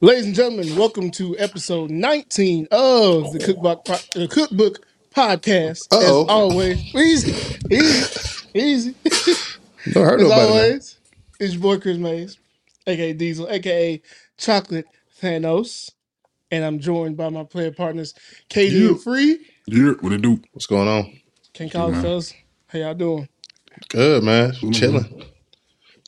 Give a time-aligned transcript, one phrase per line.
[0.00, 3.84] Ladies and gentlemen, welcome to episode 19 of the Cookbook
[4.14, 5.86] the Cookbook Podcast.
[5.92, 6.26] As Uh-oh.
[6.26, 7.32] always, easy,
[7.70, 8.94] easy, easy.
[9.92, 10.28] Don't hurt As nobody.
[10.28, 10.48] now.
[10.48, 10.98] always,
[11.38, 12.38] it's your boy Chris Mays,
[12.86, 14.00] aka Diesel, aka
[14.38, 14.86] Chocolate
[15.22, 15.90] Thanos,
[16.50, 18.14] and I'm joined by my player partners,
[18.48, 18.88] KD Yeah.
[18.88, 19.38] and Free.
[19.66, 20.40] Yeah, what it do?
[20.52, 21.12] What's going on?
[21.52, 22.02] Can't call it, man.
[22.02, 22.32] fellas.
[22.68, 23.28] How y'all doing?
[23.88, 24.52] Good, man.
[24.52, 24.74] Mhm.
[24.74, 25.24] Chilling.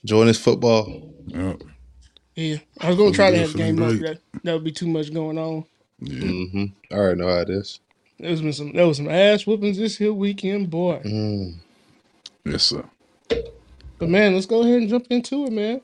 [0.03, 1.13] Enjoying this football.
[1.27, 1.55] Yeah,
[2.35, 4.01] Yeah, I was gonna try to have game feeling up.
[4.01, 5.65] That, that would be too much going on.
[6.01, 6.23] yeah.
[6.23, 6.65] Mm-hmm.
[6.91, 7.81] I already know how it is.
[8.19, 11.03] There was been some there was some ass whoopings this here weekend, boy.
[11.05, 11.57] Mm.
[12.45, 12.85] Yes, sir.
[13.99, 15.81] But man, let's go ahead and jump into it, man.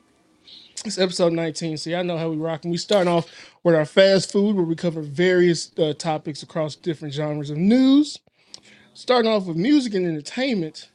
[0.84, 1.76] It's episode 19.
[1.76, 2.64] So y'all know how we rock.
[2.64, 3.28] And We starting off
[3.62, 8.20] with our fast food where we cover various uh, topics across different genres of news.
[8.94, 10.88] Starting off with music and entertainment.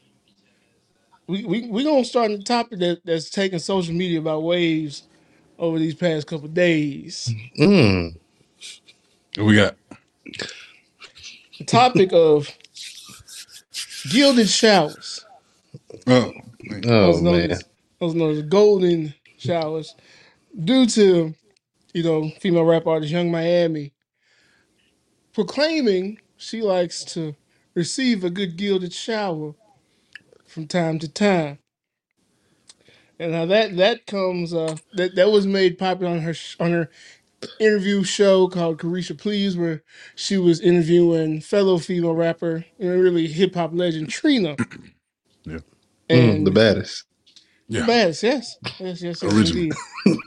[1.28, 5.04] We we we gonna start on the topic that, that's taking social media by waves
[5.60, 7.34] over these past couple days.
[7.60, 8.18] Mm.
[9.38, 9.76] What we got?
[11.60, 12.50] The topic of
[14.10, 15.26] gilded showers.
[16.08, 16.32] Oh,
[16.90, 17.52] Oh those known man.
[17.52, 17.64] as,
[18.00, 19.96] those known as golden showers,
[20.66, 21.34] due to
[21.94, 23.94] you know female rap artist Yung Miami
[25.34, 27.36] proclaiming she likes to
[27.76, 29.54] receive a good gilded shower
[30.46, 31.60] from time to time.
[33.24, 36.72] And now that that comes uh that that was made popular on her sh- on
[36.72, 36.90] her
[37.60, 39.84] interview show called Caresha Please, where
[40.16, 44.56] she was interviewing fellow female rapper and really hip hop legend Trina.
[45.46, 45.60] Yeah.
[46.10, 47.06] Mm, And the baddest.
[47.70, 47.86] The yeah.
[47.86, 48.58] baddest, yes.
[48.80, 49.64] Yes, yes, yes, Original.
[49.64, 49.74] indeed.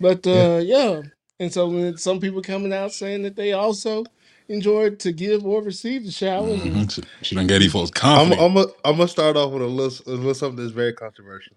[0.00, 1.02] But uh yeah.
[1.40, 4.04] And so when some people coming out saying that they also
[4.48, 6.62] enjoyed to give or receive the showers.
[6.62, 6.92] and- Mhm.
[6.92, 8.40] She, she done got these folks I'm confident.
[8.42, 11.56] I'm gonna I'm gonna start off with a little, a little something that's very controversial.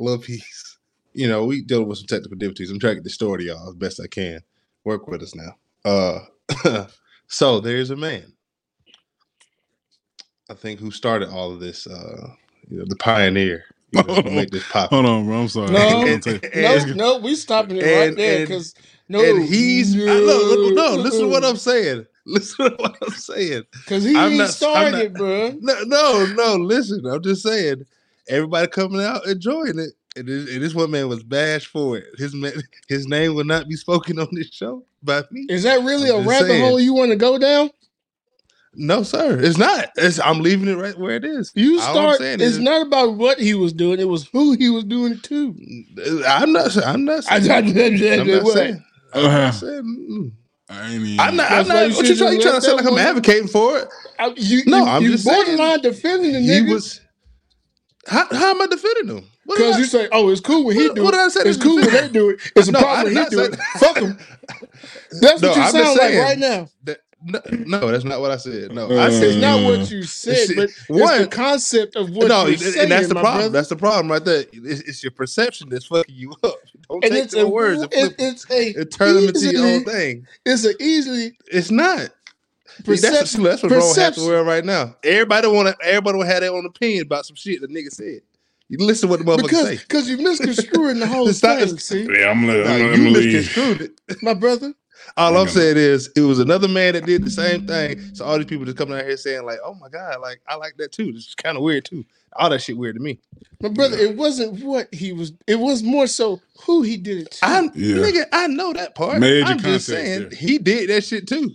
[0.00, 0.78] Little piece.
[1.12, 2.70] You know, we dealing with some technical difficulties.
[2.70, 4.40] I'm trying to get the story to y'all as best I can.
[4.84, 5.56] Work with us now.
[5.84, 6.86] Uh
[7.26, 8.32] so there's a man.
[10.50, 12.28] I think who started all of this, uh,
[12.70, 13.64] you know, the pioneer.
[13.90, 14.90] You know, to make this pop.
[14.90, 15.40] Hold on, bro.
[15.42, 15.70] I'm sorry.
[15.70, 15.78] No.
[16.06, 16.20] I'm
[16.54, 18.74] No, no, we stopping it right there because
[19.08, 22.06] no, and he's I- look, no, listen to what I'm saying.
[22.26, 23.62] Listen to what I'm saying.
[23.72, 25.52] because he I'm not- started, not- bro.
[25.60, 26.56] No, no, no.
[26.56, 27.84] Listen, I'm just saying.
[28.28, 32.06] Everybody coming out enjoying it, and this, and this one man was bashed for it.
[32.18, 32.52] His man,
[32.88, 35.46] his name will not be spoken on this show by me.
[35.48, 36.62] Is that really I'm a rabbit saying.
[36.64, 37.70] hole you want to go down?
[38.74, 39.90] No, sir, it's not.
[39.96, 41.52] It's, I'm leaving it right where it is.
[41.54, 42.20] You start.
[42.20, 45.22] It's is- not about what he was doing; it was who he was doing it
[45.24, 45.56] to.
[46.28, 46.76] I'm not.
[46.86, 47.24] I'm not.
[47.28, 47.56] I, Saying, I,
[48.20, 48.54] I'm not what?
[48.54, 48.84] saying.
[49.14, 49.38] I'm Uh-huh.
[49.38, 50.32] not saying.
[50.70, 51.20] I ain't even.
[51.20, 51.50] I'm not.
[51.50, 51.96] I'm That's why you.
[51.96, 52.32] What you should've trying?
[52.34, 53.88] You trying to let sound like that I'm advocating for it?
[54.18, 55.44] I- you, No, you, I'm you just saying.
[55.44, 57.00] borderline defending the He was.
[58.06, 59.24] How, how am I defending him?
[59.46, 61.16] Because you say, "Oh, it's cool when he What- do what it.
[61.16, 62.40] did I say It's to cool when they do it.
[62.54, 63.54] It's a No, problem when he do it.
[63.54, 64.18] saying- Fuck him."
[65.20, 66.68] That's No, what you I'm sound like right now.
[66.84, 68.72] That- no, no, that's not what I said.
[68.72, 69.64] No, Uh, I It's said not Mm.
[69.80, 72.88] what you said, It's- but it's one- the concept of what no, you're and saying,
[72.88, 73.34] that's the problem.
[73.34, 73.48] brother.
[73.48, 74.44] That's the problem right there.
[74.52, 76.54] It's, it's your perception that's fucking you up.
[76.88, 79.28] Don't and take it's the a words and it, flip it's a and turn them
[79.28, 80.26] into your own thing.
[80.46, 82.10] It's an easily It's not.
[82.84, 84.96] See, that's what, that's what's wrong with half the world right now.
[85.02, 85.86] Everybody want to.
[85.86, 88.20] Everybody will have their own opinion about some shit the nigga said.
[88.68, 89.76] You listen to what the motherfucker because say.
[89.76, 91.68] because you misconstruing the whole It's not- thing.
[91.68, 93.32] it's- See, Yeah, I'm gonna, Nah, I'm gonna, you I'm gonna leave.
[93.34, 94.22] misconstrued it.
[94.22, 94.74] my brother.
[95.16, 98.14] All I'm saying is it was another man that did the same thing.
[98.14, 100.56] So all these people just coming out here saying like, "Oh my god, like I
[100.56, 102.04] like that too." This is kind of weird too.
[102.34, 103.18] All that shit weird to me.
[103.62, 105.32] My brother, it wasn't what he was.
[105.46, 107.46] It was more so who he did it to.
[107.46, 107.96] I Yeah.
[107.96, 109.18] nigga, I know that part.
[109.18, 110.38] Major I'm just saying there.
[110.38, 111.52] he did that shit too.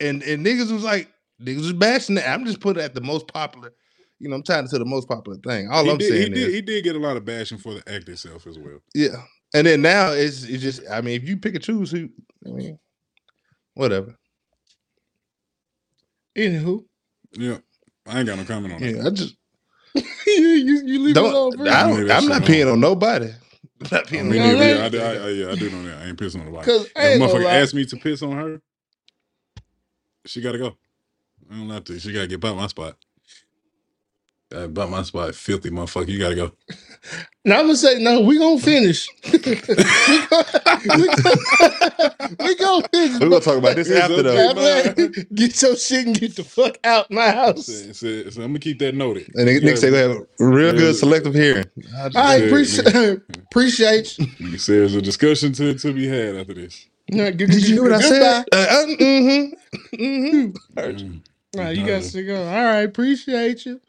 [0.00, 1.08] And and niggas was like
[1.42, 2.24] niggas was bashing it.
[2.28, 3.72] I'm just putting it at the most popular.
[4.18, 5.70] You know, I'm it to the most popular thing.
[5.70, 6.48] All He I'm did, he saying did.
[6.48, 8.80] is, He did get a lot of bashing for the act itself as well.
[8.94, 9.22] yeah.
[9.54, 10.82] And then now it's it's just.
[10.90, 12.08] I mean, if you pick and choose who,
[12.46, 12.78] I mean,
[13.74, 14.14] whatever.
[16.36, 16.84] Anywho,
[17.32, 17.58] Yeah,
[18.06, 18.90] I ain't got no comment on that.
[18.92, 19.34] Yeah, I just
[20.26, 21.68] you, you leave it alone, don't.
[21.68, 23.26] I don't, I'm not peeing on nobody.
[23.82, 24.74] I'm not I peeing mean, on know yeah.
[24.82, 25.98] I, I, I, yeah, I do know that.
[26.02, 26.64] I ain't pissing on nobody.
[26.66, 28.62] Because If I motherfucker asked me to piss on her,
[30.30, 30.76] she gotta go.
[31.50, 31.98] I don't have to.
[31.98, 32.96] She gotta get by my spot.
[34.52, 36.08] Uh, by my spot, filthy motherfucker.
[36.08, 36.52] You gotta go.
[37.44, 38.20] Now I'm gonna say no.
[38.20, 39.08] We gonna finish.
[39.32, 39.54] we gonna,
[42.40, 43.20] we gonna, finish.
[43.20, 44.50] We're gonna talk about this It's after though.
[44.50, 44.88] okay.
[44.88, 47.66] After get your shit and get the fuck out my house.
[47.66, 49.30] So, so, so I'm gonna keep that noted.
[49.34, 51.66] And niggas say they have real good selective hearing.
[51.96, 54.26] I just- I appreciate appreciate you.
[54.38, 56.86] You say there's a discussion to to be had after this.
[57.10, 58.44] Did you hear what I said?
[58.52, 59.96] Uh, uh, mm-hmm.
[59.96, 60.78] Mm-hmm.
[60.78, 61.22] Mm.
[61.54, 62.36] Nah, you got to go.
[62.36, 63.80] All right, appreciate you.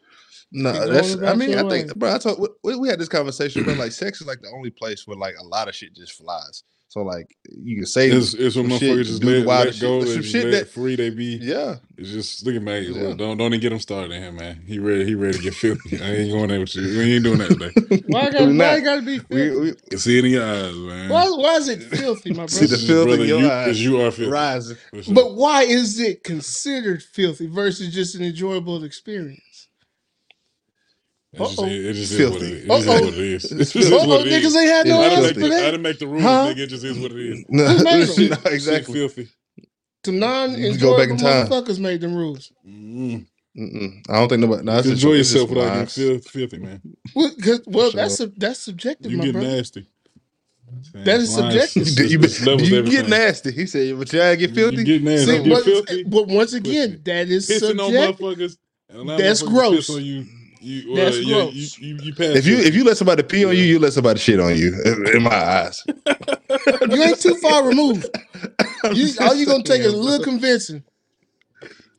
[0.50, 1.14] No, Keep that's.
[1.14, 2.14] going I about mean, your I think, bro.
[2.14, 5.06] I told we, we had this conversation, but like, sex is like the only place
[5.06, 6.64] where like a lot of shit just flies.
[6.92, 9.80] So like, you can say, It's, it's when some motherfuckers just do the let, wildest
[9.80, 11.38] let go shit, and some shit let that- free they be.
[11.40, 12.88] yeah, It's just look at Maggie.
[12.92, 13.14] Yeah.
[13.14, 14.62] Don't don't even get him started in here, man.
[14.66, 15.06] He ready.
[15.06, 15.98] He ready to get filthy.
[16.02, 16.82] I ain't going there with you.
[16.82, 18.02] We ain't doing that today.
[18.08, 18.84] Why gotta, why not.
[18.84, 19.60] gotta be filthy?
[19.60, 21.08] we can see it in your eyes, man.
[21.08, 22.48] Why, why is it filthy, my brother?
[22.52, 23.64] See the filth in your you, eyes.
[23.68, 24.30] Because you are filthy.
[24.30, 24.76] rising.
[25.00, 25.14] Sure.
[25.14, 29.40] But why is it considered filthy versus just an enjoyable experience?
[31.34, 31.66] It just, Uh-oh.
[31.66, 32.64] it just is what it is.
[32.64, 33.04] It just is Uh-oh.
[33.04, 33.44] what it is.
[33.52, 34.06] It's just is filthy.
[34.06, 34.56] what Oh, niggas is.
[34.56, 36.46] ain't had no Yeah, I didn't answer for the, I didn't make the rules, Huh?
[36.54, 36.58] nigga.
[36.58, 37.44] It just is what it is.
[37.48, 38.28] No, Who made shit, them?
[38.30, 38.94] no, Shit exactly.
[38.94, 39.28] filthy.
[40.04, 41.46] Some go non-enjoyable back in time.
[41.46, 42.52] motherfuckers made them rules.
[42.66, 43.26] Mm.
[43.56, 44.02] Mm-mm.
[44.08, 44.62] I don't think nobody.
[44.64, 46.26] No, that's Enjoy it's yourself without getting lies.
[46.28, 46.80] filthy, man.
[47.14, 47.96] Well, 'cause- well sure.
[48.00, 49.46] that's sub- that's subjective, You get brother.
[49.48, 49.86] nasty.
[50.94, 51.86] That is subjective.
[51.98, 53.52] You, you, It's levels you get nasty.
[53.52, 55.26] He said, "But y'all get filthy." You get nasty.
[55.26, 56.04] See, you get but, filthy.
[56.04, 58.26] but once again, that is Pissing on subjective.
[58.94, 59.18] motherfuckers.
[59.18, 59.90] That's gross.
[59.90, 60.26] On you.
[60.62, 61.78] You, That's yeah, gross.
[61.78, 62.68] You, you, you pass if you filthy.
[62.68, 64.80] if you let somebody pee on you, you let somebody shit on you.
[64.84, 65.82] In, in my eyes,
[66.88, 68.06] You ain't too far removed.
[68.84, 70.84] I'm You, all you gonna take is a little convincing.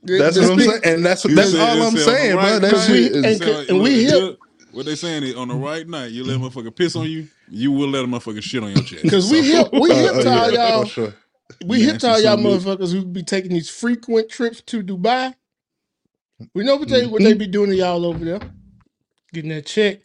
[0.03, 2.31] That's what I'm saying, and that's You that's said- all I'm said on the saying,
[2.33, 2.41] bro.
[2.43, 3.25] right That night, shit we- is.
[3.25, 4.39] and- Sound like- and we look, hip.
[4.73, 7.27] What they saying is on the right night, you let a motherfucker piss on you,
[7.49, 9.07] you will let a motherfucker shit on your chest.
[9.09, 10.85] Cause we hip, we Uh, hip uh, to all yeah, y'all.
[10.85, 11.13] sure.
[11.65, 12.43] We Yeah, hip to all y'all so
[12.77, 15.35] motherfuckers who be taking these frequent trips to Dubai.
[16.53, 18.39] We know what they what they be doing to y'all over there.
[19.33, 19.99] Getting that check.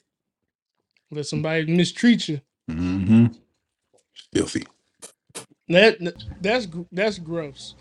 [1.10, 2.40] Let somebody mistreat you.
[2.70, 3.26] Mm-hmm.
[4.32, 4.66] Filthy.
[5.68, 5.98] That
[6.40, 7.74] that's gr- that's gross.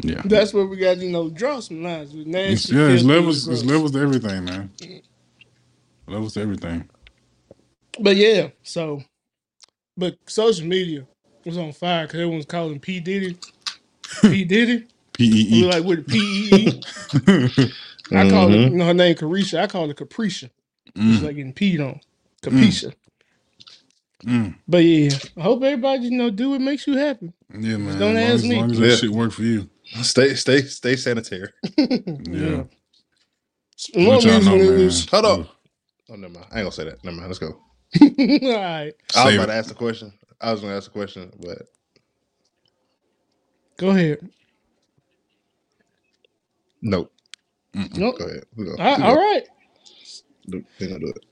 [0.00, 0.22] Yeah.
[0.24, 2.76] That's where we got you know draw some lines with It's, nasty.
[2.76, 3.44] yeah, it's filthy, levels.
[3.46, 3.60] gross.
[3.62, 4.70] It's levels to everything, man.
[6.06, 6.88] Levels to everything.
[8.00, 9.02] But yeah, so
[9.96, 11.06] but social media
[11.44, 13.36] was on fire because everyone's calling P Diddy
[14.22, 14.86] P Diddy.
[15.16, 16.68] P We E were like with P E E.
[16.68, 17.72] E.
[18.12, 18.70] I call it Mhm.
[18.70, 19.60] you know her name Caresha.
[19.60, 20.50] I call it Capricia.
[20.96, 22.00] She's Mm, like getting peed on.
[22.42, 22.94] Capisha.
[24.24, 24.54] mm.
[24.68, 27.32] But yeah, I hope everybody you know do what makes you happy.
[27.52, 27.98] Yeah, man.
[27.98, 28.56] don't as long ask as, me.
[28.56, 28.86] long as Yeah.
[28.88, 29.68] that shit work for you.
[30.02, 31.48] Stay stay stay sanitary.
[31.78, 32.64] yeah.
[33.94, 34.58] Let More y'all music know, man.
[34.58, 35.08] news.
[35.10, 35.48] Hold up.
[36.08, 36.46] Oh, never mind.
[36.50, 37.04] I ain't gonna say that.
[37.04, 37.28] Never mind.
[37.28, 37.48] Let's go.
[38.00, 39.46] All right, I was Save about it.
[39.46, 40.12] to ask the question.
[40.40, 41.62] I was gonna ask the question, but
[43.76, 44.18] go ahead.
[46.86, 47.12] Nope.
[47.96, 48.44] No, Go ahead.
[48.56, 48.76] Go.
[48.78, 49.44] all all right.
[50.48, 51.24] Do- gonna do it.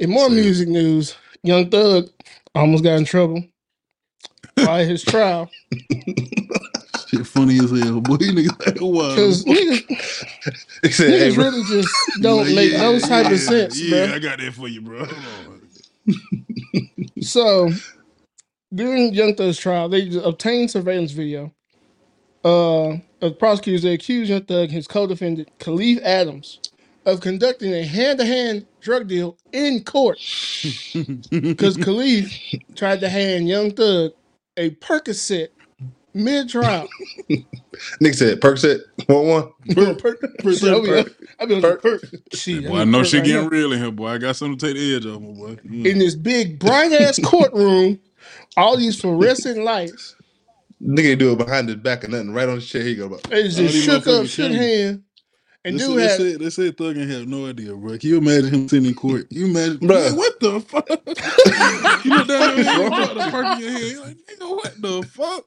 [0.00, 0.42] In more Save it.
[0.42, 2.08] music news, Young Thug
[2.54, 3.44] almost got in trouble
[4.56, 5.50] by his trial
[7.08, 8.16] Shit funny as hell, boy.
[8.20, 8.80] You niggas like
[9.14, 9.84] because niggas,
[10.92, 14.06] said, "Hey, niggas really just don't Like, make yeah, no type yeah, of sense, Yeah,
[14.06, 14.14] bro.
[14.14, 15.04] I got that for you, bro.
[15.04, 15.62] Hold on.
[17.22, 17.70] So
[18.74, 21.52] during Young Thug's trial, they obtained surveillance video.
[22.44, 26.60] Uh, of prosecutors they accused Young Thug and his co-defendant Kahlieff Adams
[27.06, 30.18] of conducting a hand-to-hand drug deal in court
[31.30, 32.32] because Kahlieff
[32.76, 34.12] tried to hand Young Thug
[34.56, 35.48] a Percocet
[36.14, 36.88] mid-trial.
[38.00, 39.52] Nick said, Percocet, one one.
[39.74, 41.06] Perk, perk, perk, I be on-
[41.40, 41.82] I be on the Perk.
[41.82, 42.02] perk.
[42.32, 43.48] Shit, Boy, I I be know perk shit right getting now.
[43.48, 44.08] real in here, boy.
[44.08, 45.56] I got something to take the edge off, my boy.
[45.66, 45.86] Mm.
[45.86, 48.00] in this big bright ass courtroom.
[48.56, 50.16] All these fluorescent lights.
[50.82, 52.32] Nigga do it behind his back and nothing.
[52.32, 52.82] Right on his chair.
[52.82, 55.02] He go, They just oh, shook up, motherfuckers shook hand,
[55.64, 57.98] and they, dude said, had they, said, they said Thug ain't have no idea, bro.
[57.98, 59.26] Can you imagine him sitting in court?
[59.30, 60.10] You imagine, Bruh.
[60.10, 60.88] Man, what the fuck?
[62.04, 63.82] you look down your head, drop the perk in your head.
[63.82, 65.44] You're like, nigga, what the fuck?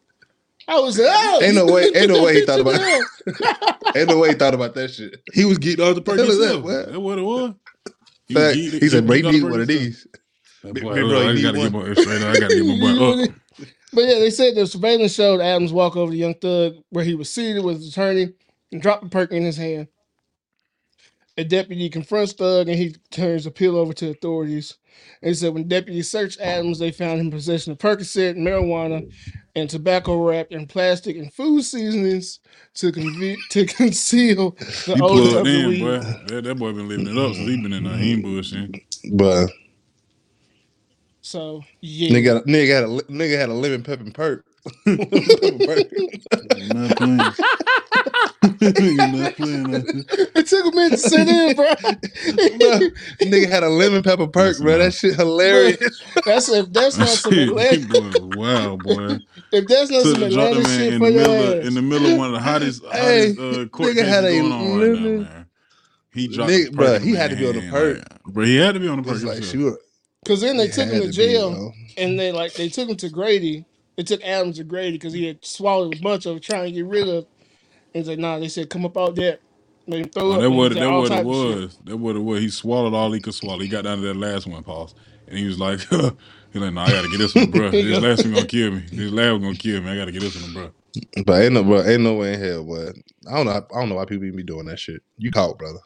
[0.68, 3.06] I was like, oh, Ain't no way- ain't no way he thought about it.
[3.96, 5.22] Ain't no way he thought about that shit.
[5.34, 6.86] He was geeked off the perk Hell is that, what?
[6.86, 7.54] That's what it was.
[8.28, 10.08] He, Fact, geeked- he said, bro, he geeked off need one of these.
[10.64, 11.84] Boy, big bro, I he gotta get one.
[11.84, 11.92] my.
[11.92, 13.30] I gotta get my boy up.
[13.94, 17.16] But yeah, they said the surveillance showed Adams walk over to Young Thug where he
[17.16, 18.34] was seated with his attorney
[18.72, 19.88] and drop a perk in his hand.
[21.38, 24.78] A deputy confronts Thug and he turns the pill over to authorities.
[25.22, 29.04] And he said when deputies searched Adams, they found him in possession of Percocet, marijuana,
[29.56, 32.40] and tobacco wrapped in plastic and food seasonings
[32.76, 34.52] to conve- to conceal
[34.86, 35.80] the He odor of the in, weed.
[35.80, 36.00] boy.
[36.28, 37.98] That, that boy been living it up since he been in there.
[37.98, 38.72] He ain't bullshit.
[39.14, 39.52] But
[41.32, 44.46] So yeah, nigga, got a, nigga, had a, nigga had a lemon pepper and perk.
[44.84, 45.06] Pepper
[45.66, 45.88] perk.
[46.58, 47.20] You're not playing.
[48.60, 49.66] You're not playing.
[50.36, 51.74] it took a minute to sit in, bro.
[51.74, 52.90] Bro,
[53.22, 54.78] nigga had a lemon pepper perk, bro.
[54.80, 56.04] That shit hilarious.
[56.26, 59.20] That's if that's not some Shit, Atlanta, boy, wow, boy.
[59.54, 61.28] if that's not To some the drop Atlanta that man shit in for the your
[61.30, 64.06] middle, of, in the middle of one of the hottest, Hey, hottest uh, court nigga
[64.06, 65.46] had a going on right now, man.
[66.14, 67.98] He dropped, Nigga, the perk he had to be on the perk.
[68.00, 69.16] like, bro, he had to be on the perk.
[69.16, 69.52] It's like himself.
[69.52, 69.78] she was.
[70.24, 71.72] Because then they it took him had to jail, bro.
[71.98, 73.66] and they like they took him to Grady.
[73.98, 76.72] They took Adams to Grady because he had swallowed a bunch of it, trying to
[76.72, 77.26] get rid of.
[77.94, 78.40] And he's like, nah.
[78.40, 79.40] They said, come up out there.
[79.88, 80.40] Made him throw Oh, up.
[80.42, 80.58] that man.
[80.58, 81.78] what He that all what it type was.
[81.86, 82.42] That what it was.
[82.42, 83.60] He swallowed all he could swallow.
[83.60, 84.96] He got down to that last one, pause,
[85.28, 85.80] and he was like,
[86.54, 87.72] "He like, no, I gotta get this one, bro.
[87.72, 88.84] This last one gonna kill me.
[88.92, 89.90] This last one gonna kill me.
[89.92, 90.72] I gotta get this one, bro."
[91.26, 92.64] But ain't no, bro, ain't no way in hell.
[92.64, 92.96] But
[93.32, 93.52] I don't know.
[93.54, 95.02] I don't know why people even be doing that shit.
[95.18, 95.80] You caught, brother.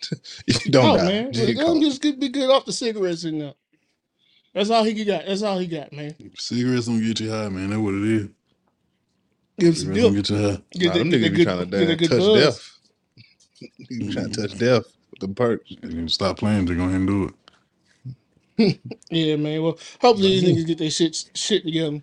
[0.46, 1.04] you don't oh die.
[1.06, 1.82] man, You let him caught.
[1.82, 3.56] just get, be good off the cigarettes and that.
[4.56, 5.26] That's all he got.
[5.26, 6.14] That's all he got, man.
[6.36, 7.68] Cigarettes don't get you high, man.
[7.68, 8.28] That's what it is.
[9.58, 10.24] Give him some Cigarettes don't dip.
[10.24, 10.62] get you high.
[10.72, 12.08] Get Nah, the- them get the niggas be good- trying to get a damn good
[12.08, 12.40] touch buzz.
[12.42, 12.72] death.
[13.78, 15.70] You be trying to touch death with them perks.
[15.82, 16.66] And then stop playing.
[16.66, 17.24] Just go ahead and do
[18.58, 18.80] it.
[19.10, 19.62] Yeah, man.
[19.62, 20.56] Well, hopefully these Mhm.
[20.56, 22.02] niggas get their shit shit together.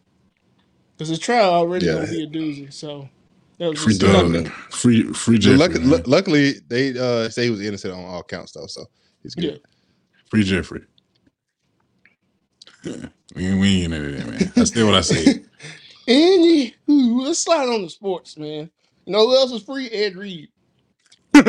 [0.95, 1.93] Because the trial already Yeah.
[1.93, 2.71] gonna be a doozy.
[2.71, 3.09] So
[3.57, 4.27] that was Free just dog.
[4.31, 4.43] nothing.
[4.45, 4.53] Doug.
[4.69, 5.57] Free free But Jeffrey.
[5.57, 6.03] luck- man.
[6.05, 8.85] luckily, they uh, say he was innocent on all counts though, so
[9.23, 9.51] he's Yeah.
[9.51, 9.61] good.
[10.29, 10.81] Free Jeffrey.
[12.83, 13.07] Yeah.
[13.35, 14.51] We ain't, we ain't into that, man.
[14.55, 15.43] That's still what I say.
[16.07, 18.69] Any, ooh, let's slide on the sports, man.
[19.05, 19.89] You know who else was free?
[19.89, 20.49] Ed Reed.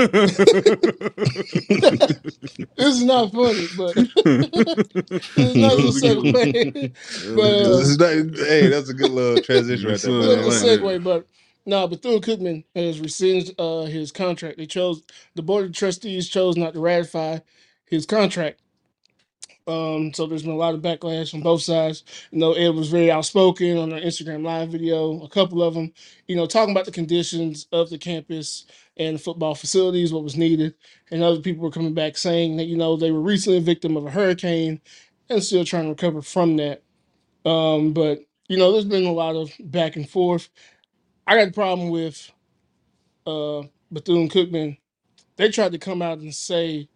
[2.76, 6.92] This is not funny, but it's not the same way.
[7.34, 10.12] But, uh, This is not- hey, that's a good little transition right Yes, there.
[10.12, 10.18] sir.
[10.18, 10.42] brother.
[10.42, 10.80] little like that.
[10.80, 11.28] segue, but
[11.66, 14.58] no, Bethune Cookman has rescinded uh, his contract.
[14.58, 15.02] They chose
[15.34, 17.40] the board of trustees chose not to ratify
[17.86, 18.60] his contract.
[19.66, 22.04] Um, so there's been a lot of backlash on both sides.
[22.30, 25.92] You know, Ed was very outspoken on an Instagram live video, a couple of them,
[26.28, 28.66] you know, talking about the conditions of the campus
[28.98, 30.74] and the football facilities, what was needed.
[31.10, 33.96] And other people were coming back saying that, you know, they were recently a victim
[33.96, 34.80] of a hurricane
[35.30, 36.82] and still trying to recover from that.
[37.44, 40.48] Um, but you know, there's been a lot of back and forth.
[41.26, 42.30] I got a problem with
[43.26, 44.78] uh Bethune Cookman.
[45.36, 46.88] They tried to come out and say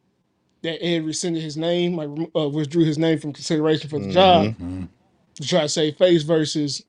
[0.62, 4.12] that Ed rescinded his name, like uh, withdrew his name from consideration for the Mhm.
[4.12, 4.88] job Mhm.
[5.36, 6.82] to try to save face versus,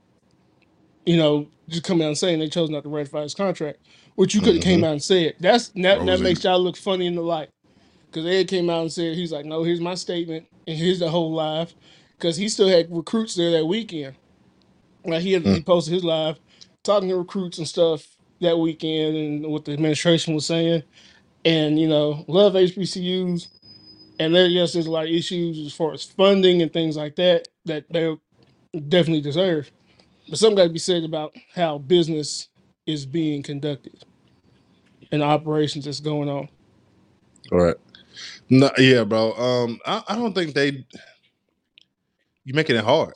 [1.05, 3.79] you know, just coming out and saying they chose not to ratify his contract,
[4.15, 5.35] which you could have came out and said.
[5.39, 7.49] That's that, that makes y'all look funny in the light.
[8.11, 11.09] Because Ed came out and said he's like, no, here's my statement and here's the
[11.09, 11.75] whole live.
[12.17, 14.15] Because he still had recruits there that weekend.
[15.05, 16.39] Like he had, he posted his live
[16.83, 18.05] talking to recruits and stuff
[18.41, 20.83] that weekend and what the administration was saying.
[21.45, 23.47] And you know, love HBCUs.
[24.19, 27.15] And there, yes, there's a lot of issues as far as funding and things like
[27.17, 28.15] that that they
[28.89, 29.71] definitely deserve.
[30.29, 32.49] But something got to be said about how business
[32.85, 34.03] is being conducted
[35.11, 36.49] and operations that's going on.
[37.51, 37.75] All right.
[38.49, 39.33] No, yeah, bro.
[39.33, 40.85] Um, I, I don't think they.
[42.45, 43.13] You're making it hard.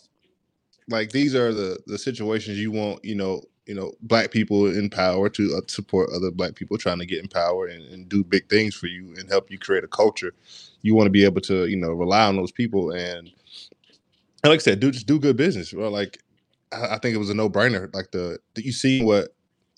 [0.89, 3.03] Like these are the the situations you want.
[3.05, 6.99] You know, you know, black people in power to uh, support other black people trying
[6.99, 9.83] to get in power and, and do big things for you and help you create
[9.83, 10.33] a culture.
[10.81, 13.29] You want to be able to, you know, rely on those people and,
[14.43, 15.71] and like I said, do just do good business.
[15.71, 15.89] Bro.
[15.89, 16.19] Like
[16.73, 17.93] I, I think it was a no brainer.
[17.93, 19.29] Like the you see what,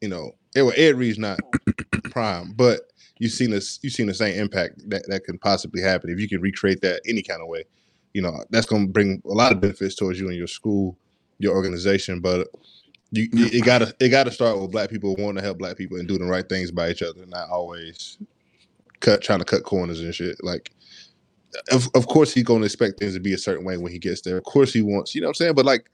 [0.02, 1.40] you know, it, well, Ed Reed's not
[2.10, 2.82] prime, but
[3.20, 6.28] you've seen this you've seen the same impact that, that can possibly happen if you
[6.28, 7.64] can recreate that any kind of way
[8.14, 10.98] you know that's going to bring a lot of benefits towards you and your school
[11.40, 12.48] your organization but
[13.12, 15.98] you you- it gotta it gotta start with black people wanting to help black people
[15.98, 18.18] and do the right things by each other not always
[19.02, 20.72] cut trying to cut corners and shit like
[21.72, 24.00] of, of course he's going to expect things to be a certain way when he
[24.00, 25.90] gets there of course he wants you know what i'm saying but like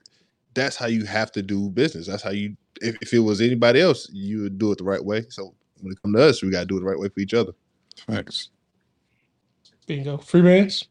[0.54, 3.80] that's how you have to do business that's how you if, if it was anybody
[3.80, 6.50] else you would do it the right way so when it comes to us we
[6.50, 7.52] got to do it the right way for each other
[8.06, 8.50] Thanks.
[9.86, 10.18] Bingo.
[10.18, 10.88] Free bands.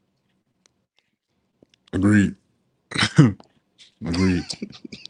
[1.94, 2.36] Agreed.
[4.06, 4.44] Agreed.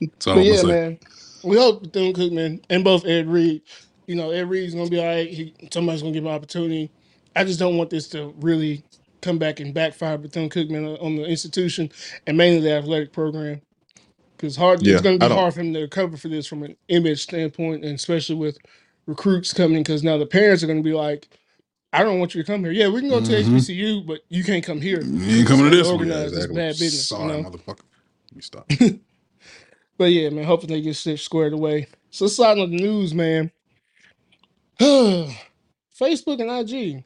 [0.01, 0.67] That's all But I'm yeah, say.
[0.67, 0.99] man.
[1.43, 3.61] We hope Bethune Cookman and both Ed Reed,
[4.07, 5.29] you know, Ed Reed's gonna be all right.
[5.29, 6.91] He somebody's gonna give him an opportunity.
[7.35, 8.83] I just don't want this to really
[9.21, 11.91] come back and backfire Bethune Cookman on the institution
[12.27, 13.61] and mainly the athletic program.
[14.37, 16.47] Because hard Yeah, it's gonna I be don't- hard for him to recover for this
[16.47, 18.57] from an image standpoint, and especially with
[19.07, 21.27] recruits coming because now the parents are gonna be like,
[21.93, 22.71] I don't want you to come here.
[22.71, 23.45] Yeah, we can go to Mhm.
[23.45, 25.01] HBCU, but you can't come here.
[25.03, 26.07] You ain't coming to this one.
[26.07, 26.55] Yeah, this exactly.
[26.55, 27.07] bad business.
[27.07, 27.49] Sorry, you know?
[27.49, 27.79] motherfucker.
[28.33, 28.69] You stop.
[30.01, 31.85] But yeah, man, hopefully they get shit squared away.
[32.09, 33.51] So slide on the news, man.
[34.79, 35.37] Facebook
[36.41, 37.03] and IG.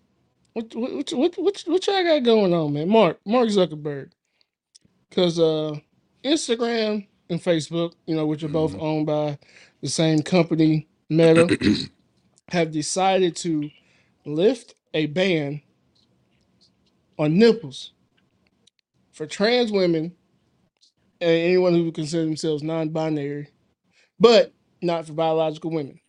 [0.54, 2.88] What what what what what y'all got going on, man?
[2.88, 4.12] Mark Mark Zuckerberg.
[5.12, 5.76] Cause uh
[6.24, 9.38] Instagram and Facebook, you know, which are both owned by
[9.82, 11.58] the same company, Meta,
[12.48, 13.70] have decided to
[14.26, 15.62] lift a ban
[17.20, 17.92] on nipples
[19.12, 20.14] for trans women
[21.22, 23.50] and anyone who would consider themselves non-binary,
[24.20, 26.00] but not for biological women.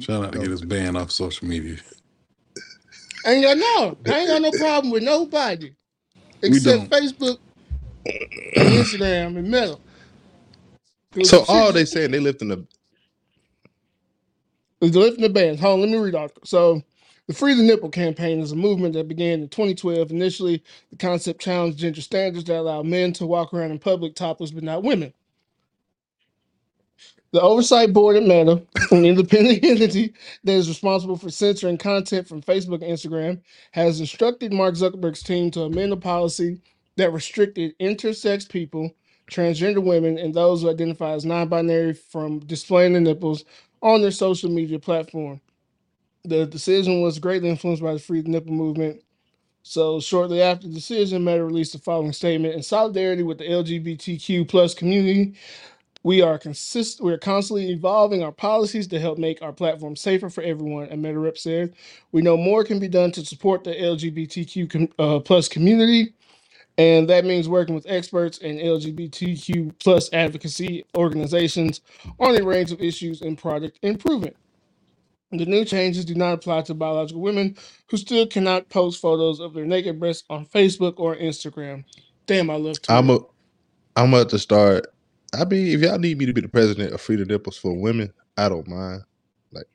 [0.00, 1.78] Try not to get us banned off social media.
[3.26, 5.72] I ain't got no, I ain't got no problem with nobody
[6.46, 6.90] We except don't.
[6.90, 7.38] Facebook
[8.56, 9.78] and Instagram and Meta.
[11.22, 12.66] So all they saying they lifting the
[14.80, 15.60] It's lifting the bans.
[15.60, 16.32] Hold on, let me read off.
[16.44, 16.82] So,
[17.28, 20.10] the Free the Nipple campaign is a movement that began in 2012.
[20.12, 24.50] Initially, the concept challenged gender standards that allow men to walk around in public topless,
[24.52, 25.14] but not women.
[27.32, 32.42] The oversight board at Meta, an independent entity that is responsible for censoring content from
[32.42, 33.40] Facebook and Instagram,
[33.72, 36.60] has instructed Mark Zuckerberg's team to amend a policy
[36.96, 38.94] that restricted intersex people,
[39.30, 43.44] transgender women, and those who identify as non-binary from displaying their nipples
[43.82, 45.40] on their social media platform.
[46.28, 49.02] The decision was greatly influenced by the Free the Nipple movement.
[49.62, 54.48] So shortly after the decision, Meta released the following statement in solidarity with the LGBTQ
[54.48, 55.34] plus community.
[56.02, 60.30] We are consist we are constantly evolving our policies to help make our platform safer
[60.30, 60.88] for everyone.
[60.88, 61.74] And Meta rep said,
[62.12, 66.14] "We know more can be done to support the LGBTQ com- uh, plus community,
[66.78, 71.80] and that means working with experts and LGBTQ plus advocacy organizations
[72.20, 74.36] on a range of issues and product improvement."
[75.30, 77.56] The new changes do not apply to biological women
[77.90, 81.84] who still cannot post photos of their naked breasts on Facebook or Instagram.
[82.26, 82.98] Damn, I love Twitter.
[82.98, 83.18] I'm a
[83.96, 84.86] I'm about to start.
[85.34, 87.78] I mean, if y'all need me to be the president of Freedom the Nipples for
[87.78, 89.02] women, I don't mind.
[89.52, 89.66] Like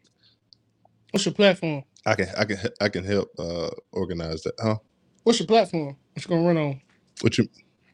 [1.12, 1.84] What's your platform?
[2.06, 4.56] I can I can I can help uh organize that.
[4.60, 4.78] Huh?
[5.24, 5.96] What's your platform?
[6.14, 6.82] What you gonna run on?
[7.22, 7.48] What you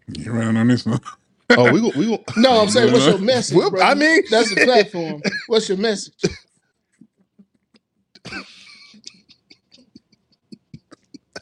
[0.08, 1.00] You running on this one?
[1.52, 3.56] Oh, we go, we go, No, I'm saying what's your message?
[3.58, 3.82] Whoop, bro?
[3.82, 5.22] I mean- that's the platform.
[5.48, 6.14] What's your message?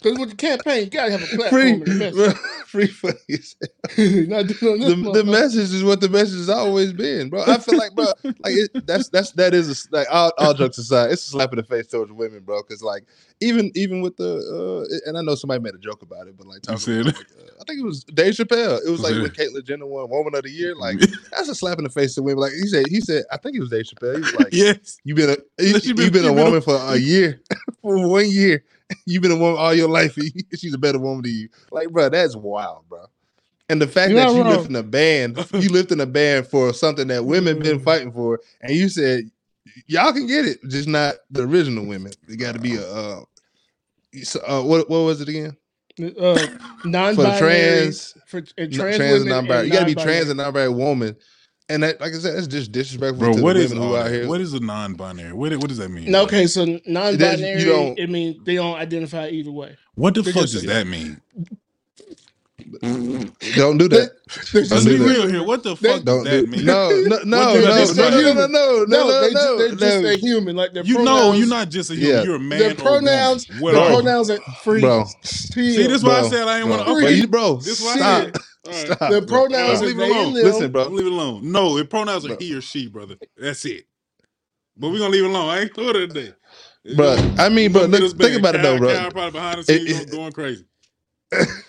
[0.02, 2.38] Because with the campaign, you gotta have a platform free and a message.
[2.78, 3.18] Free funny.
[3.30, 3.56] as
[4.28, 7.44] Not doing the, the message is what the message has always been, bro.
[7.46, 10.54] I feel like, bro, like it, that's that's that is a, s- like all, all
[10.54, 12.62] jokes aside, it's a slap in the face towards women, bro.
[12.62, 13.06] Because like
[13.42, 14.38] even even with the
[14.88, 17.02] uh, and I know somebody made a joke about it, but like, You talking said
[17.02, 18.80] about, like uh, I think it was Dave Chappelle.
[18.86, 20.76] It was like said when Caitlyn Jenner won Woman of the Year.
[20.80, 21.00] Like
[21.32, 22.40] that's a slap in the face to women.
[22.40, 24.16] Like he said, he said, I think it was Dave Chappelle.
[24.16, 24.98] He was like, yes.
[25.04, 27.42] you've been a you, She been- been, she a been a- woman for a year,
[27.82, 28.64] for one year.
[29.06, 30.18] You've been a woman all your life.
[30.58, 31.50] She's a better woman than you.
[31.72, 33.06] Like, bro, that's wild, bro.
[33.70, 34.56] And the fact You're that you wrong.
[34.58, 37.84] lifting a band, you lifting a band for something that women been Mm.
[37.84, 39.30] fighting for, and you said
[39.88, 42.12] y'all can get it, just not the original women.
[42.30, 43.24] It got to be a uh,
[44.48, 45.56] uh, what what was it again?
[46.20, 46.48] uh,
[46.86, 49.60] non-binary For trans, for and trans, trans, and women non-binary.
[49.60, 50.16] and You got to be non-binary.
[50.18, 51.16] trans and non-binary woman.
[51.70, 53.90] And that, like I said, that's just disrespectful Bro, to what the is women all
[53.90, 54.26] who out here.
[54.26, 55.34] What is a non-binary?
[55.34, 56.10] What, what does that mean?
[56.10, 57.66] No, okay, so non-binary.
[57.66, 59.76] don't- it means they don't identify either way.
[59.96, 61.20] What the They're fuck just- does that mean?
[63.56, 64.12] Don't do that.
[64.52, 65.06] They're Let's Don't be do that.
[65.10, 65.44] real here.
[65.44, 66.66] What the They- fuck Don't that do mean?
[66.66, 69.58] no no no no no no no no no no No, no they, no ju-
[69.58, 70.10] they're just no.
[70.10, 70.56] a human.
[70.56, 72.10] Like their You pronouns, know, you're not just a human.
[72.18, 72.24] Yeah.
[72.24, 72.60] You're a man.
[72.60, 73.50] Their or pronouns.
[73.60, 73.76] woman.
[73.76, 74.82] Their pronouns are free.
[74.82, 75.06] Bro.
[75.24, 76.94] See, this is why I said I ain't want to.
[76.94, 77.02] Free.
[77.02, 78.24] Bro, you- bro, why I stop.
[78.24, 78.38] said-
[78.70, 79.00] Stop.
[79.12, 79.48] Their bro.
[79.48, 80.34] pronouns Let's are leave it they alone.
[80.34, 80.88] Listen, bro.
[80.90, 81.52] Leave it alone.
[81.52, 83.16] No, the pronouns are he or she, brother.
[83.38, 83.86] That's it.
[84.76, 85.50] But we're gonna leave it alone.
[85.50, 86.34] I ain't doing it today.
[86.96, 88.94] Bro, I mean, bro, look, think about it though, bro.
[88.94, 90.66] Kyle probably behind the It- scenes it- going crazy.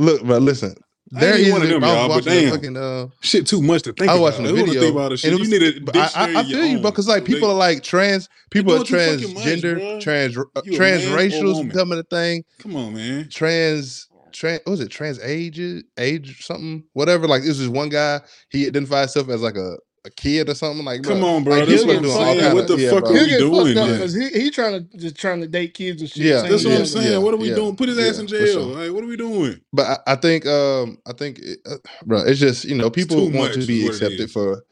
[0.00, 0.74] Look, bro, listen.
[1.12, 1.50] There is.
[1.52, 2.50] one of a- them, y'all, but damn.
[2.52, 2.76] fucking.
[2.76, 4.42] Uh, Shit, too much to think I was about.
[4.44, 4.80] watching the video.
[4.80, 5.32] Think about shit.
[5.32, 6.00] and it you need a but I.
[6.00, 8.84] I, I of your feel you, bro, because like people are like trans, people are
[8.84, 12.44] fucking much, transgender, trans, uh, You a man transracial becoming a thing.
[12.60, 13.28] Come on, man.
[13.28, 14.88] Trans, trans, what was it?
[14.90, 15.60] Trans age,
[15.98, 17.26] age, something, whatever.
[17.26, 18.20] Like this is one guy.
[18.50, 20.84] He identified himself as like a, a kid or something.
[20.84, 21.08] Like, that?
[21.08, 21.56] Come bro, on, bro.
[21.58, 22.40] Like, people what are doing all saying.
[22.40, 23.10] kinda- What the yeah, fuck bro.
[23.10, 23.96] are we doing, fucked up man?
[23.98, 26.22] because he he trying to just trying to date kids and shit.
[26.24, 27.22] Yeah, That's what I'm saying.
[27.22, 27.76] what are we doing?
[27.76, 28.46] Put his ass in jail.
[28.46, 28.62] sure.
[28.62, 29.60] Like, what are we doing?
[29.72, 33.18] But I, I think, um, I think, it- uh, bro, it's just you know people
[33.30, 34.62] want much to be accepted for.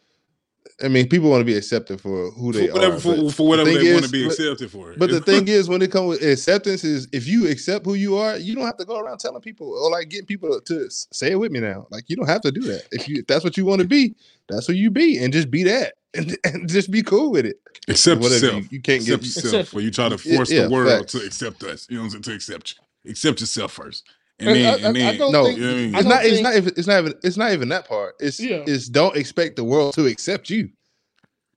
[0.82, 3.00] I mean, people want to be accepted for who they For whatever, are.
[3.00, 4.94] for, for whatever the they thing want to be accepted for.
[4.96, 8.16] But the thing is, when it comes with acceptance, is if you accept who you
[8.16, 11.32] are, you don't have to go around telling people or like getting people to say
[11.32, 11.86] it with me now.
[11.90, 12.84] Like you don't have to do that.
[12.92, 14.14] If you if that's what you want to be,
[14.48, 17.56] that's who you be, and just be that, and, and just be cool with it.
[17.88, 18.62] accept Whatever yourself.
[18.64, 19.26] you, you can't accept get.
[19.34, 19.54] yourself.
[19.54, 21.12] Accept- Where you try to force yeah, the world facts.
[21.12, 21.88] to accept us.
[21.90, 22.22] You know what I'm saying?
[22.22, 23.10] To accept you.
[23.10, 24.04] Accept yourself first,
[24.40, 25.94] and And then, I- and I- I don't No, think- you know I mean?
[25.94, 26.24] It's don't not.
[26.27, 26.57] It's not.
[26.57, 27.14] Even, it's not even.
[27.24, 28.14] It's not even that part.
[28.20, 28.38] It's.
[28.40, 28.62] Yeah.
[28.66, 30.70] It's don't expect the world to accept you,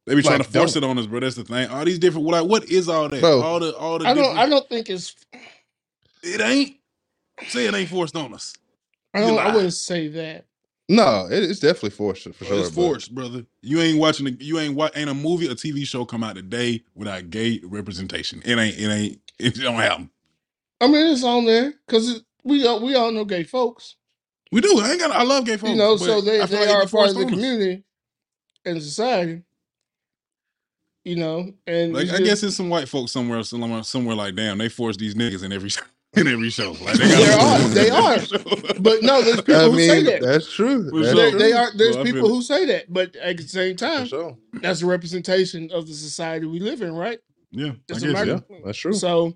[0.07, 0.83] They be trying like, to force don't.
[0.83, 1.19] it on us, bro.
[1.19, 1.69] That's the thing.
[1.69, 2.25] All these different.
[2.27, 3.21] Like, what is all that?
[3.21, 3.41] Bro.
[3.41, 4.07] all the all the.
[4.07, 4.37] I don't.
[4.37, 5.15] I don't think it's.
[6.23, 6.77] It ain't.
[7.47, 8.53] Say it ain't forced on us.
[9.13, 9.37] I don't.
[9.39, 10.45] I wouldn't say that.
[10.89, 12.59] No, it, it's definitely forced for sure.
[12.59, 13.45] it's but- forced, brother.
[13.61, 14.25] You ain't watching.
[14.25, 17.61] The, you ain't wa- Ain't a movie, a TV show come out today without gay
[17.63, 18.41] representation.
[18.43, 18.77] It ain't.
[18.77, 19.21] It ain't.
[19.39, 20.09] It don't happen.
[20.81, 23.95] I mean, it's on there because we all, we all know gay folks.
[24.51, 24.79] We do.
[24.81, 25.11] I ain't got.
[25.11, 25.71] I love gay folks.
[25.71, 27.11] you know, but so they, I feel they like it are be a part forced
[27.11, 27.33] of the on us.
[27.35, 27.83] community
[28.65, 29.41] and society.
[31.03, 34.15] You know, and Like it's I just- guess it's some white folks somewhere, somewhere, somewhere
[34.15, 35.71] like damn, they force these niggas in every
[36.15, 36.73] in every show.
[36.73, 38.17] Like they There got are, they are.
[38.79, 40.21] But no, there's people I who say mean, that.
[40.21, 40.89] that's true.
[40.91, 41.15] For That's sure.
[41.21, 41.39] There, true.
[41.39, 41.69] they are.
[41.75, 44.37] There's Well, I people feel- who say that, but at the same For time, sure.
[44.53, 47.19] that's a representation of the society we live in, right?
[47.49, 48.39] yeah, I It's guess, yeah.
[48.49, 48.93] Yeah, that's true.
[48.93, 49.35] So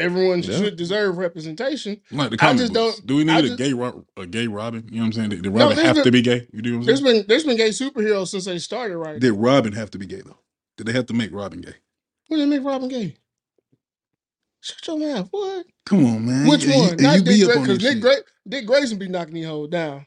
[0.00, 0.58] everyone Yeah.
[0.58, 2.00] should deserve representation.
[2.10, 2.96] Like the I just books.
[2.98, 4.84] don't- Do we need I a just- gay Ro- a gay Robin?
[4.90, 5.28] You know what I'm saying?
[5.30, 6.46] Did, did Robin there's have been- to be gay?
[6.52, 7.16] You do what I'm There's saying?
[7.18, 9.20] been there's been gay superheroes since they started, right?
[9.20, 10.38] Did Robin have to be gay though?
[10.76, 11.74] Did they have to make Robin gay?
[12.28, 13.16] When they make Robin gay?
[14.62, 15.28] Shut your mouth.
[15.30, 15.66] What?
[15.86, 16.46] Come on, man.
[16.46, 16.90] Which You- one?
[16.90, 18.00] You, Not Dick Grayson, because Dick.
[18.00, 20.06] Gra- Dick Grayson be knocking these hoes down.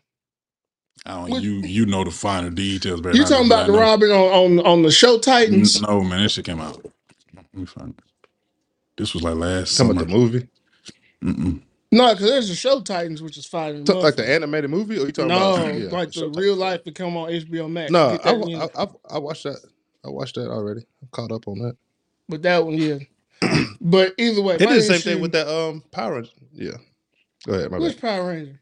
[1.05, 1.29] I don't.
[1.31, 3.17] Which- You you know the finer details better.
[3.17, 5.81] You talking about the Robin on, on on the show Titans?
[5.81, 6.85] No, man, that shit came out.
[7.35, 7.99] Let me find it.
[8.97, 10.03] This was like last Talking summer.
[10.03, 10.47] about the movie,
[11.23, 11.61] Mm-mm.
[11.91, 13.85] No, because there's a show Titans which is fighting.
[13.85, 16.37] Talk- like the animated movie, or you talking no, about yeah, like the Showtime.
[16.37, 17.91] real life that come on HBO Max.
[17.91, 18.61] No, Get I, that in.
[18.61, 19.57] I, I, I watched that.
[20.05, 20.81] I watched that already.
[21.01, 21.77] I'm caught up on that.
[22.27, 22.97] but that one, yeah.
[23.81, 26.31] but either way, They my did the same issue- thing with that um Power Ranger.
[26.51, 26.71] Yeah.
[27.45, 28.01] Go ahead, my Which bad.
[28.17, 28.59] Power Ranger?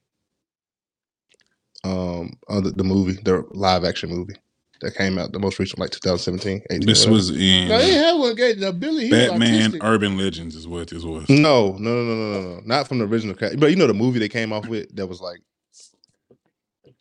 [1.84, 4.36] Um, uh, the, the movie, the live action movie
[4.82, 6.64] that came out, the most recent, like 2017.
[6.70, 7.14] 18, This whatever.
[7.14, 8.54] was in No, they had one gay.
[8.54, 9.78] The Billy, Batman.
[9.82, 11.30] Urban Legends, is what this was.
[11.30, 13.60] no, no, no, no, no, no, no, not from the original cast.
[13.60, 15.40] But you know the movie they came off with that was like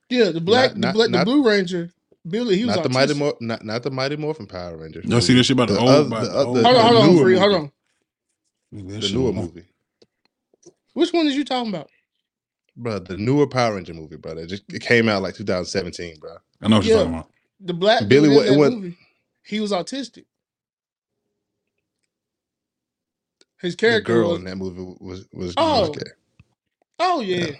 [0.08, 1.90] Yeah, the black, Not- the, black, not- the Blue Ranger.
[2.28, 2.90] Billy, he was not the.
[2.90, 5.06] Mighty Mor- not not the Mighty Morphin Power Rangers.
[5.06, 6.76] Y'all see this shit about the, The old, oth- about the the old the- Hold
[6.76, 7.72] on, hold on, newer Free, hold on.
[8.72, 9.64] The newer movie,
[10.92, 11.88] Which one is you talking about?
[12.76, 12.98] bro.
[12.98, 14.32] The newer Power Ranger movie, bro.
[14.32, 16.36] It just it came out like 2017, bro.
[16.60, 17.30] I know what you're talking about.
[17.60, 18.98] The black Billy dude in that wasn't- movie.
[19.42, 20.24] He was autistic.
[23.60, 24.38] His The character girl was.
[24.38, 25.88] in that movie was was, Oh.
[25.88, 26.10] was gay.
[26.98, 27.36] Oh yeah.
[27.46, 27.52] Yeah.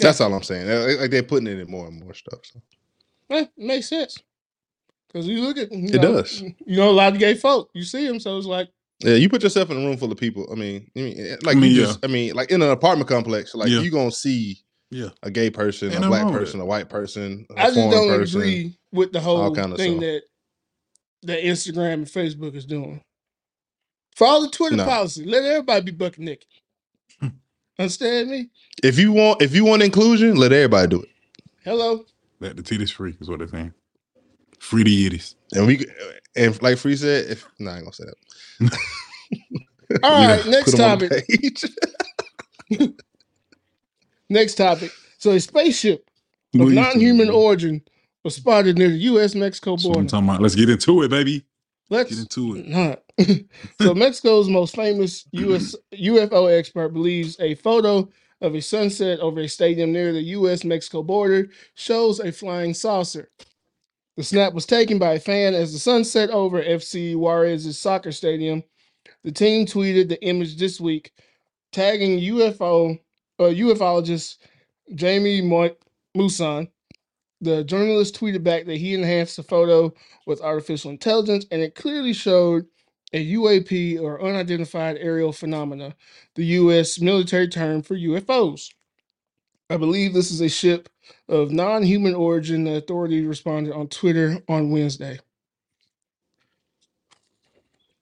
[0.00, 0.68] That's all I'm saying.
[0.68, 2.38] Like like, they're putting it in more and more stuff.
[2.44, 2.60] So.
[3.30, 4.16] Eh, makes sense.
[5.08, 6.40] Because you look at you It know, does.
[6.40, 7.70] You know a lot of gay folk.
[7.74, 8.68] You see them, so it's like
[9.00, 10.46] Yeah, you put yourself in a room full of people.
[10.52, 11.86] I mean, I mean, like I mean, you yeah.
[11.86, 13.80] just, I mean, like in an apartment complex, like Yeah.
[13.80, 15.10] you gonna see Yeah.
[15.22, 17.64] a gay person, Ain't a nothing black wrong with person, a white person, a I
[17.66, 18.40] just don't person.
[18.40, 20.00] agree with the whole kinda thing stuff.
[20.00, 20.22] that
[21.24, 23.00] that Instagram and Facebook is doing.
[24.16, 24.84] Follow the Twitter No.
[24.84, 25.24] policy.
[25.24, 26.46] Let everybody be bucket naked.
[27.20, 27.28] Hmm.
[27.78, 28.50] Understand me?
[28.82, 31.08] If you want, if you want inclusion, let everybody do it.
[31.64, 32.04] Hello.
[32.40, 33.74] Let the titties free is what they're saying.
[34.60, 35.34] Free the yitties.
[35.54, 35.84] And we,
[36.36, 38.04] and like Free said, if no, I ain't gonna say
[38.60, 38.78] that.
[40.02, 42.94] All right, You know, next put 'em topic.
[44.30, 44.92] Next topic.
[45.18, 46.08] So a spaceship
[46.52, 47.82] What of you non-human talking origin
[48.24, 49.34] was spotted near the U.S.
[49.34, 50.08] Mexico That's what I'm border.
[50.08, 50.42] talking about.
[50.42, 51.44] Let's get into it, baby.
[51.90, 52.66] Let's Get into it.
[53.80, 58.08] So Mexico's most famous US UFO expert believes a photo
[58.40, 63.30] of a sunset over a stadium near the US Mexico border shows a flying saucer.
[64.16, 68.12] The snap was taken by a fan as the sun set over FC Juarez's soccer
[68.12, 68.62] stadium.
[69.24, 71.12] The team tweeted the image this week,
[71.72, 72.98] tagging UFO
[73.38, 74.38] uh, ufologist
[74.94, 75.76] Jamie Mo-
[76.16, 76.70] Maussan.
[77.42, 79.94] The journalist tweeted back that he enhanced the photo
[80.26, 82.66] with artificial intelligence, and it clearly showed
[83.14, 85.96] a UAP or unidentified aerial phenomena,
[86.36, 87.00] the U.S.
[87.00, 88.70] military term for UFOs.
[89.70, 90.88] I believe this is a ship
[91.28, 95.18] of non human origin, the authorities responded on Twitter on Wednesday.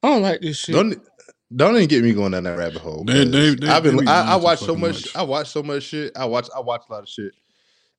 [0.03, 0.75] I don't like this shit.
[0.75, 1.03] Don't
[1.55, 3.05] don't even get me going down that rabbit hole.
[3.05, 5.17] They- they- they- I've been be I, I watch so much, much.
[5.17, 6.17] I watch so much shit.
[6.17, 7.33] I watch I watch a lot of shit.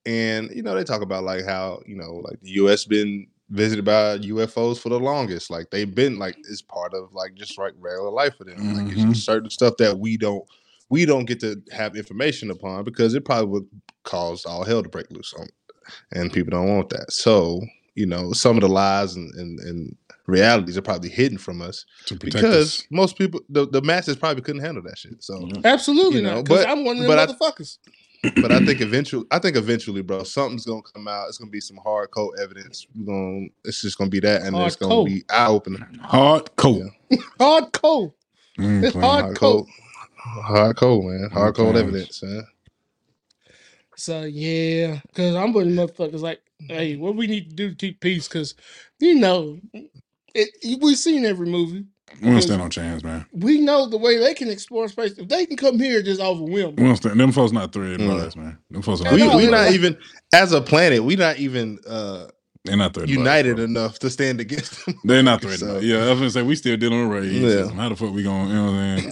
[0.05, 3.85] And you know, they talk about like how, you know, like the US been visited
[3.85, 5.49] by UFOs for the longest.
[5.49, 8.73] Like they've been like it's part of like just like regular life for them.
[8.73, 9.09] Like it's Mhm.
[9.13, 10.43] just certain stuff that we don't
[10.89, 13.67] we don't get to have information upon because it probably would
[14.03, 15.47] cause all hell to break loose on
[16.13, 17.11] and people don't want that.
[17.11, 17.61] So,
[17.95, 19.95] you know, some of the lies and, and, and
[20.27, 21.85] realities are probably hidden from us
[22.19, 22.87] because us.
[22.91, 25.61] most people the, the masses probably couldn't handle that shit so Yeah.
[25.63, 26.43] Absolutely you know, not.
[26.45, 27.77] Because but- I'm one of them but I- motherfuckers.
[28.41, 31.59] but i think eventually i think eventually bro something's gonna come out it's gonna be
[31.61, 35.05] some hard hardcore evidence we're gonna it's just gonna be that and it's gonna Hardcore.
[35.05, 36.81] be eye-opening Hard coat.
[37.39, 38.11] Hardcore.
[38.57, 39.07] Mm, It's playing.
[39.07, 39.67] hard- hardcore
[40.19, 41.79] hardcore man hardcore Okay.
[41.79, 42.43] evidence man
[43.95, 47.99] So yeah, because I'm putting motherfuckers like, hey, what we need to do to keep
[47.99, 48.27] peace?
[48.27, 48.55] Because
[48.99, 49.59] you know,
[50.37, 51.85] it, we've seen every movie.
[52.21, 53.25] We don't stand no chance, man.
[53.33, 55.11] We know the way they can explore space.
[55.17, 56.75] If they can come here, just overwhelm.
[56.77, 57.19] We don't stand.
[57.19, 58.19] Them folks not threatened Mm.
[58.21, 58.57] us, man.
[58.71, 59.13] Them folks are not.
[59.13, 59.49] we, know, we yeah.
[59.49, 59.97] not even
[60.33, 62.27] as a planet we not even uh
[62.63, 63.09] They're not threatened.
[63.17, 63.65] by us, united bro.
[63.65, 65.69] enough to stand against them They're not threatened.
[65.69, 67.31] So- Yeah, I was gonna say we still dealing with race.
[67.33, 67.69] Yeah.
[67.75, 68.47] How the fuck we going?
[68.49, 68.99] You know what I'm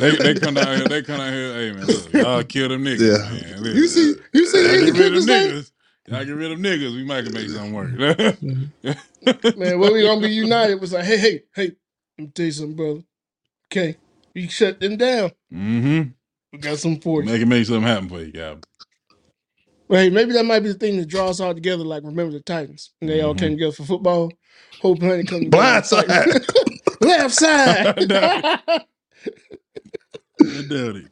[0.00, 0.88] they, they come down here.
[0.88, 1.52] They come down here.
[1.52, 3.00] Hey man, look, y'all kill them niggas.
[3.00, 3.60] Yeah.
[3.60, 3.74] Man.
[3.76, 5.50] You see, you see y'all the get rid of independence them thing?
[5.58, 5.70] niggas.
[6.08, 6.94] Y'all get rid of them niggas.
[6.94, 7.90] We might can make something work.
[9.56, 11.72] Man, when we gonna be united was like, hey, hey, hey,
[12.18, 13.00] let me tell you something, brother.
[13.72, 13.96] Okay,
[14.34, 15.30] We shut them down.
[15.52, 16.02] Mm-hmm.
[16.52, 17.26] We got some for you.
[17.30, 18.64] Make it make something happen for you, Cap.
[19.88, 21.82] Well, hey, maybe that might be the thing that draws us all together.
[21.84, 23.38] Like remember the Titans, and they all Mhm.
[23.38, 24.32] came together for football.
[24.80, 25.50] Whole planet come together.
[25.50, 26.08] Blind side.
[27.00, 27.86] left side.
[30.40, 31.06] I doubt it.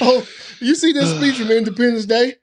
[0.00, 0.26] oh,
[0.60, 2.34] you see this speech from Independence Day?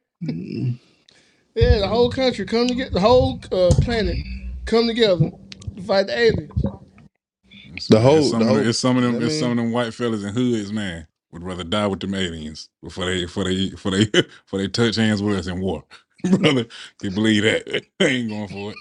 [1.56, 4.18] Yeah, the whole country come together, the whole uh, planet
[4.66, 5.32] come together
[5.76, 6.52] to fight the aliens.
[7.76, 9.16] It's, The whole- it's some, the of, them, whole- it's some of them.
[9.16, 12.00] I it's some of mean- them white fellas and hoods, man, would rather die with
[12.00, 14.06] them aliens before they, before they, before they,
[14.46, 15.84] before they touch hands with us in war,
[16.40, 16.66] brother.
[17.02, 17.84] You believe that?
[18.00, 18.78] they ain't going for it.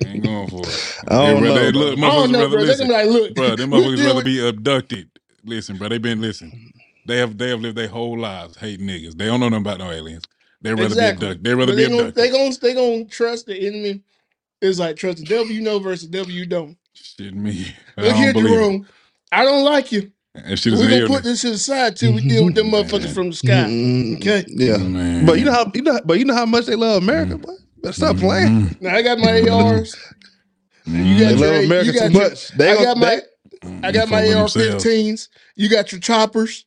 [0.00, 0.98] They ain't going for it.
[1.08, 1.54] I don't They know.
[1.56, 1.80] rather- bro.
[1.80, 2.58] look, I don't motherfuckers know, rather bro.
[2.58, 2.88] They're listen.
[2.88, 3.56] gonna be like, look, bro.
[3.56, 5.10] Them we'll motherfuckers deal rather with- be abducted.
[5.44, 5.88] Listen, bro.
[5.88, 6.72] They been listen.
[7.06, 9.16] They have they have lived their whole lives hating niggas.
[9.16, 10.22] They don't know nothing about no aliens.
[10.62, 11.26] They rather Exactly.
[11.26, 11.44] be abducted.
[11.44, 12.24] They rather But be they gonna, abducted.
[12.24, 14.00] they gonna they gonna trust the enemy.
[14.60, 16.76] It's like trust the devil you know versus the devil you don't.
[16.94, 17.66] Shit, me.
[17.96, 18.54] I Look don't here, believe it.
[18.54, 18.86] Jerome.
[19.32, 20.10] I don't like you.
[20.34, 21.08] And shit We're gonna hell.
[21.08, 23.64] put this shit aside till we deal with them motherfuckers from the sky.
[23.68, 24.44] Mm, Okay.
[24.48, 24.76] Yeah.
[24.78, 25.26] Man.
[25.26, 27.52] But you know how you know but you know how much they love America, boy.
[27.82, 28.48] Better stop playing.
[28.68, 28.80] Mhm.
[28.82, 29.96] Now I got my ARs.
[30.86, 32.48] You got They your- love America you got too your- much.
[32.56, 33.20] They I gonna- got my
[33.62, 33.78] they-.
[33.88, 34.84] I got my AR themselves.
[34.84, 35.28] 15s.
[35.56, 36.64] You got your choppers.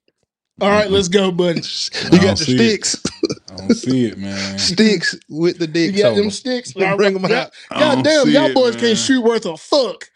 [0.62, 1.60] All right, let's go, buddy.
[2.12, 2.86] you got the see it.
[2.86, 3.04] sticks,
[3.52, 4.58] I don't see it, man.
[4.60, 5.88] sticks with the dick.
[5.88, 6.32] You dicks got on them them.
[6.32, 6.74] sticks.
[6.74, 7.52] Bring 'em out.
[7.72, 8.82] I don't God damn, see y'all boys man.
[8.82, 10.10] can't shoot worth a fuck.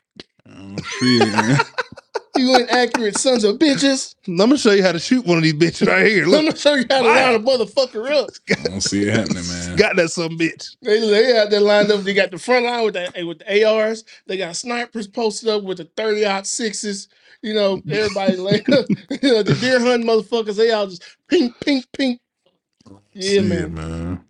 [0.47, 1.57] I don't see it, man.
[2.35, 4.15] You inaccurate sons of bitches.
[4.27, 6.25] Let me show you how to shoot one of these bitches right here.
[6.27, 8.29] Let Look, me show you how to line a motherfucker up.
[8.59, 9.77] I don't see it happening, man.
[9.77, 10.75] got that some bitch.
[10.81, 12.01] They, they out there lined up.
[12.03, 14.05] They got the front line with the with the ARs.
[14.27, 17.09] They got snipers posted up with the 30 out sixes.
[17.41, 21.85] You know, everybody like you know, the deer hunting motherfuckers, they all just pink, pink,
[21.97, 22.21] pink.
[23.19, 23.71] See Yeah, it, man.
[23.71, 24.25] man.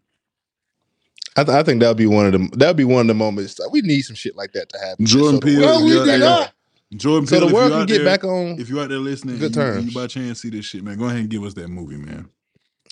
[1.37, 3.59] I, th- I think that'll be one of the That'll be one of the moments.
[3.59, 5.05] Like, we need some shit like that to happen.
[5.05, 6.53] Jordan So the Peele, No, we yeah, did not.
[6.95, 8.59] Jordan So Peele, the if world you can get there- back on.
[8.59, 9.85] If you're out there listening, Good and you, terms.
[9.87, 12.29] you by chance see this shit, man, go ahead and give us that movie, man.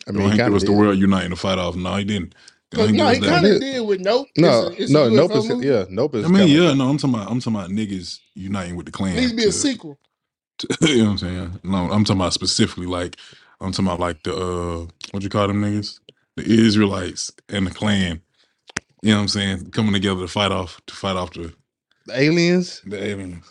[0.08, 1.76] I Go mean, ahead and he give kinda us the world uniting to fight off.
[1.76, 2.36] No, he didn't.
[2.74, 3.42] Go ahead and No, he give us that.
[3.42, 4.28] kind of did with Nope.
[4.38, 5.32] No, It's a- it's no, nope.
[5.32, 5.68] Is, movie.
[5.68, 6.16] yeah, nope.
[6.16, 8.86] Is I mean, kinda- yeah, no, I'm talking about I'm talking about niggas uniting with
[8.86, 9.16] the Klan.
[9.16, 9.98] Needs to be a sequel.
[10.60, 11.60] to- you know what I'm saying?
[11.64, 13.18] No, I'm talking about specifically like
[13.62, 16.00] I'm talking about like the uh what you call them niggas?
[16.36, 18.22] The Israelites and the Klan.
[19.02, 19.72] You know what I'm saying?
[19.72, 21.54] Coming together to fight off to fight off the,
[22.06, 22.82] The aliens.
[22.86, 23.46] the aliens.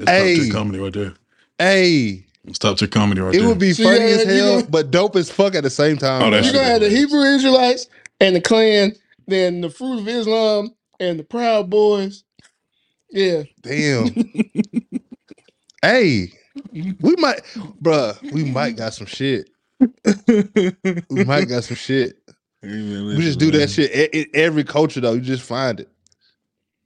[0.00, 0.34] That's Hey.
[0.36, 1.14] top tier comedy right there.
[1.58, 3.46] Hey, It's top tier comedy right it there.
[3.46, 5.54] It would be So funny you as gonna- you hell, gonna- but dope as fuck
[5.54, 6.22] at the same time.
[6.22, 7.86] Oh, that You're gonna have the Hebrew Israelites
[8.20, 8.94] and the Klan,
[9.28, 12.24] then the Fruit of Islam and the Proud Boys.
[13.10, 13.42] Yeah.
[13.62, 14.06] Damn.
[15.82, 16.32] hey,
[16.72, 17.42] we might,
[17.82, 19.50] bruh, we might got some shit.
[21.10, 22.16] We might got some shit.
[22.62, 24.14] We just do that shit.
[24.14, 25.88] E- every culture though, you just find it.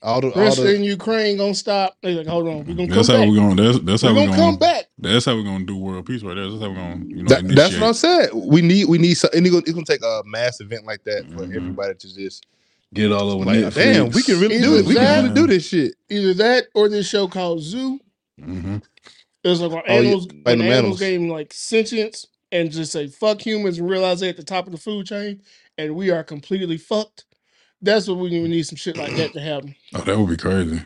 [0.04, 1.96] All the, all Russia the and Ukraine gonna stop.
[2.02, 3.30] They like, hold on, we're gonna That's come how back.
[3.30, 3.56] we're going.
[3.56, 4.84] That's that's We're how gonna we're come back.
[4.98, 6.48] That's how we're gonna do world peace right there.
[6.50, 8.30] That's how we're gonna you know That- that's what I'm initiate.
[8.30, 8.46] saying.
[8.48, 9.30] We need we need some.
[9.34, 11.56] And it's gonna, it's gonna take a mass event like that for Mhm.
[11.56, 12.44] everybody to just
[12.92, 13.74] Get all over like, Netflix.
[13.74, 14.10] damn.
[14.10, 14.86] We can really do Either it.
[14.86, 15.94] We can really do this shit.
[16.10, 17.98] Either that or this show called Zoo.
[18.40, 18.82] Mhm.
[19.42, 21.00] It's like when Oh, yeah, animals, fighting when animals animals.
[21.00, 24.72] gain like sentience and just say fuck humans and realize they're at the top of
[24.72, 25.40] the food chain
[25.78, 27.24] and we are completely fucked.
[27.84, 28.62] That's what we need.
[28.66, 29.74] Some shit like that to happen.
[29.94, 30.80] Oh, that would be crazy.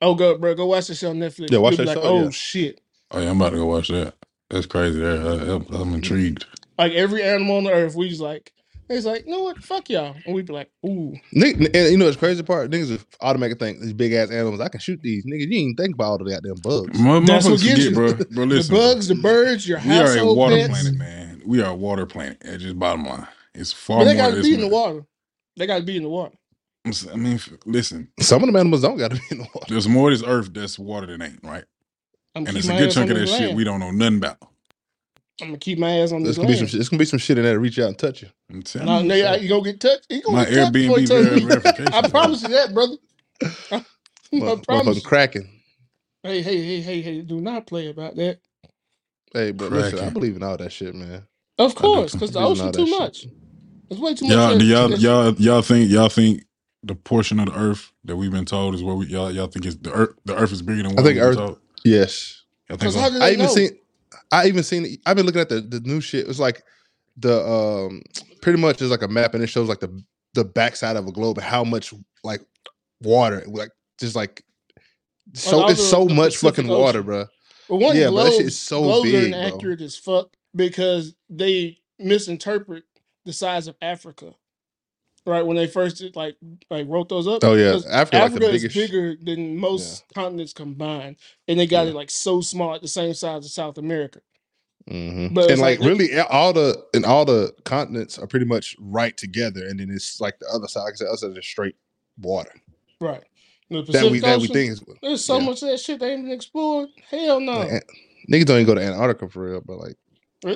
[0.00, 1.50] Oh, go, bro, go watch the show on Netflix.
[1.52, 2.30] Yeah, watch You'll be that like, show, oh yeah.
[2.30, 2.80] shit!
[3.12, 4.14] Oh yeah, I'm about to go watch that.
[4.50, 4.98] That's crazy.
[5.00, 6.46] There, I, I'm intrigued.
[6.78, 8.52] Like every animal on the earth, we just like,
[8.88, 9.62] it's like, you know what?
[9.62, 12.70] Fuck y'all, and we'd be like, ooh, Nick, and you know what's crazy part?
[12.70, 14.60] Niggas is automatically think these big ass animals.
[14.60, 15.48] I can shoot these niggas.
[15.50, 16.98] You ain't think about all the goddamn bugs.
[16.98, 17.94] Mo- That's what Motherfuckers gets forget, you.
[17.94, 18.12] bro.
[18.32, 18.74] Bro, listen.
[18.74, 20.68] the bugs, the birds, your we are a household water pets.
[20.68, 21.42] planet, man.
[21.46, 22.38] We are a water planet.
[22.40, 23.28] That's just bottom line.
[23.54, 24.22] It's far But they more.
[24.24, 25.06] gotta it's be in the more- water.
[25.56, 26.36] They gotta be in the water.
[27.12, 28.08] I mean, listen.
[28.20, 29.66] Some of them animals don't got to be in the water.
[29.68, 31.64] There's more of this earth that's water than ain't, right?
[32.34, 34.38] I'm And it's a good chunk of that shit we don't know nothing about.
[35.40, 36.66] I'm gonna keep my ass on There's this gonna be some.
[36.68, 38.28] shit- There's gonna be some shit in there to reach out and touch you.
[38.50, 39.08] I'm telling No, you.
[39.08, 40.06] nigga, you gonna get touched.
[40.10, 41.92] You gonna My get touched before you Airbnb touch verification.
[41.94, 42.96] I promise you that, brother.
[43.72, 43.84] I
[44.32, 44.98] Mother- promise.
[44.98, 45.50] Motherfucking cracking.
[46.22, 47.20] Hey, hey, hey, hey, hey!
[47.22, 48.38] Do not play about that.
[49.32, 51.26] Hey, but listen, I believe in all that shit, man.
[51.58, 53.20] Of course, because the I believe ocean too much.
[53.22, 53.32] shit.
[53.90, 54.34] It's way too much.
[54.34, 56.44] Y'all, for- do y'all, y'all, y'all think y'all think
[56.82, 59.66] the portion of the Earth that we've been told is where we y'all y'all think
[59.66, 61.58] is the Earth the Earth is bigger than what I think we've been Earth- told?
[61.84, 62.42] Yes.
[62.68, 63.00] Y'all think so?
[63.00, 63.52] how did I they even know?
[63.54, 63.78] seen.
[64.30, 64.96] I even seen.
[65.06, 66.26] I've been looking at the the new shit.
[66.28, 66.62] It's like
[67.18, 68.02] the um
[68.40, 70.02] pretty much is like a map and it shows like the
[70.34, 71.92] the backside of a globe and how much
[72.24, 72.40] like
[73.02, 74.42] water like just like
[75.34, 77.26] so all it's the- so the much Pacific fucking water, bro.
[77.68, 79.38] Well, one Yeah, but that shit is so globes big, are bro.
[79.38, 82.84] inaccurate as fuck because they misinterpret
[83.24, 84.34] the size of Africa.
[85.24, 85.46] right?
[85.46, 86.36] When they first did, like
[86.70, 87.44] like wrote those up.
[87.44, 87.76] Oh, yeah.
[87.76, 91.90] Africa, like, the Africa is biggest- bigger than most continents combined, and they got Yeah.
[91.90, 94.20] it like so small at the same size as South America.
[94.90, 95.32] Mhm.
[95.32, 98.74] But and it's like, like- really, all the and all the continents are pretty much
[98.80, 100.82] right together, and then it's like the other side.
[100.82, 101.76] Like I said, us is just straight
[102.20, 102.52] water
[103.00, 103.22] Right.
[103.70, 104.84] The that Pacific we that we Ocean, think is.
[105.02, 105.44] there's so yeah.
[105.46, 106.88] much of that shit they ain't been explored.
[107.10, 107.62] Hell no.
[107.62, 107.84] Ant-
[108.28, 109.96] niggas don't even go to Antarctica for real, but like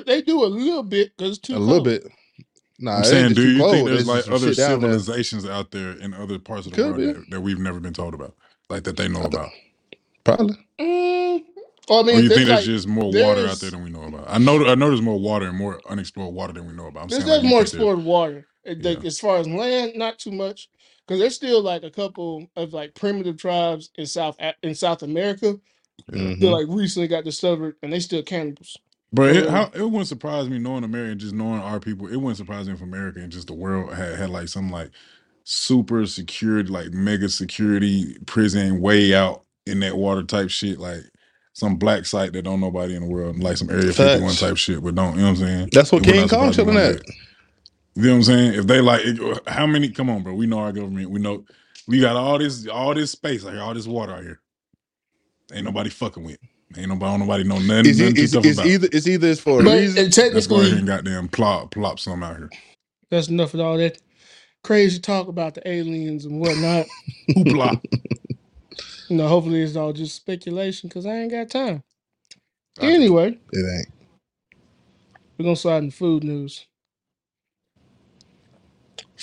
[0.05, 1.85] They do a little bit because it's too a little cold.
[1.85, 2.11] bit.
[2.79, 3.71] Nah, I'm saying, ain't do you cold.
[3.71, 4.91] think there's There's like other shit down there.
[4.99, 7.05] civilizations out there in other parts of the Could world be.
[7.13, 8.35] that, that we've never been told about,
[8.69, 9.49] like that they know I don't- about?
[10.23, 10.55] Probably.
[10.79, 11.43] Mm,
[11.89, 13.71] well, I Or mean, you there's think like, there's just more water out there's- there
[13.71, 14.25] than we know about?
[14.27, 17.03] I know, I know there's more water and more unexplored water than we know about.
[17.03, 18.47] I'm there's saying, like, there's you more think there- explored water.
[18.65, 20.69] It- like, As far as land, not too much,
[21.07, 25.01] because there's still like a couple of like primitive tribes in South A- in South
[25.03, 25.57] America
[26.11, 26.19] Yeah.
[26.19, 26.39] Mhm.
[26.41, 28.77] that like recently got discovered, and they still cannibals.
[29.13, 32.07] But it, Um, how, it wouldn't surprise me knowing America, and just knowing our people.
[32.07, 34.91] It wouldn't surprise me if America and just the world had, had like some like
[35.43, 41.01] super secured, like mega security prison way out in that water type shit, like
[41.53, 44.57] some black site that don't nobody in the world, like some Area Fifty One type
[44.57, 45.69] shit, but don't you know what I'm saying?
[45.71, 47.01] That's what It would King not Kong surprise me chilling at.
[47.95, 48.53] You know what I'm saying?
[48.55, 49.89] If they like, it, how many?
[49.89, 50.33] Come on, bro.
[50.35, 51.11] We know our government.
[51.11, 51.45] We know
[51.87, 54.41] we got all this, all this space out here, all this water out here.
[55.53, 56.39] Ain't nobody fucking with.
[56.75, 58.65] Ain't nobody, don't nobody know nothing, It's, nothing too it's, it's about.
[58.65, 59.97] either it's either it's for a But reason.
[59.97, 62.53] and Let's go ahead technically, and goddamn plop plop some out here.
[63.11, 63.99] that's enough of all that
[64.63, 66.87] crazy talk about the aliens and whatnot.
[67.37, 67.81] Hoopla.
[69.09, 71.83] you know, hopefully it's all just speculation because I ain't got time.
[72.79, 72.93] I do.
[72.95, 73.87] Anyway, It ain't.
[75.37, 76.67] we're gonna slide in food news.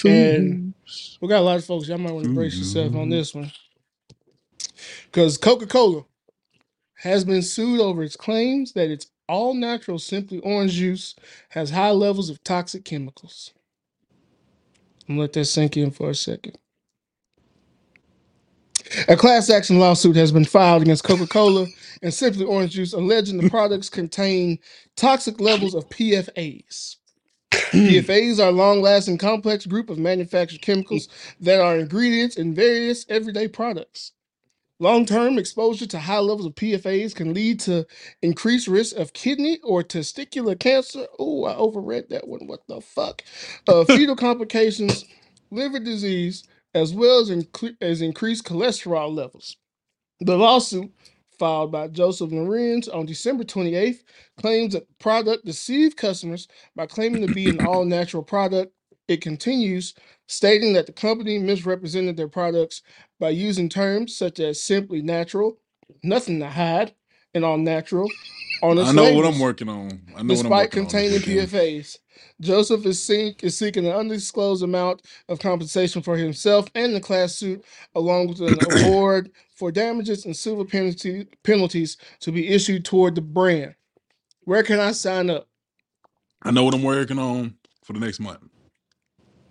[0.05, 0.63] And
[1.21, 1.89] we got a lot of folks.
[1.89, 3.53] Y'all might want to brace yourself on this one.
[5.05, 6.05] Because Coca Cola
[7.05, 11.17] has been sued over its claims that its all natural Simply Orange juice
[11.51, 13.53] has high levels of toxic chemicals.
[15.09, 16.59] I'm gonna let that sink in for a second.
[19.09, 21.67] A class action lawsuit has been filed against Coca Cola
[22.03, 24.59] and Simply Orange Juice, alleging the products contain
[24.97, 26.97] toxic levels of PFAs.
[27.73, 31.09] PFAs are a long lasting complex group of manufactured chemicals
[31.41, 34.13] that are ingredients in various everyday products.
[34.79, 37.87] Long term exposure to high levels of PFAs can lead to
[38.23, 41.07] increased risk of kidney or testicular cancer.
[41.19, 42.47] Oh, I overread that one.
[42.47, 43.23] What the fuck?
[43.69, 45.05] Uh, fetal complications,
[45.51, 49.57] liver disease, as well as, incre- as increased cholesterol levels.
[50.21, 50.93] The lawsuit,
[51.39, 54.01] filed by Joseph Lorenz on December 28th,
[54.41, 58.73] claims that the product deceived customers by claiming to be an all natural product.
[59.09, 59.95] It continues,
[60.27, 62.83] stating that the company misrepresented their products
[63.21, 65.59] by using terms such as simply natural,
[66.03, 66.95] nothing to hide,
[67.35, 68.09] and all natural
[68.63, 69.77] on its I know what I'm working on.
[69.77, 70.87] I know what I'm despite working on.
[70.87, 71.49] containing weekend.
[71.51, 71.99] PFAs.
[72.41, 77.35] Joseph is, seek, is seeking an undisclosed amount of compensation for himself and the class
[77.35, 83.15] suit, along with an award for damages and civil penalty, penalties to be issued toward
[83.15, 83.75] the brand.
[84.43, 85.49] Where can I sign up?
[86.43, 88.41] I know what I'm working on for the next month.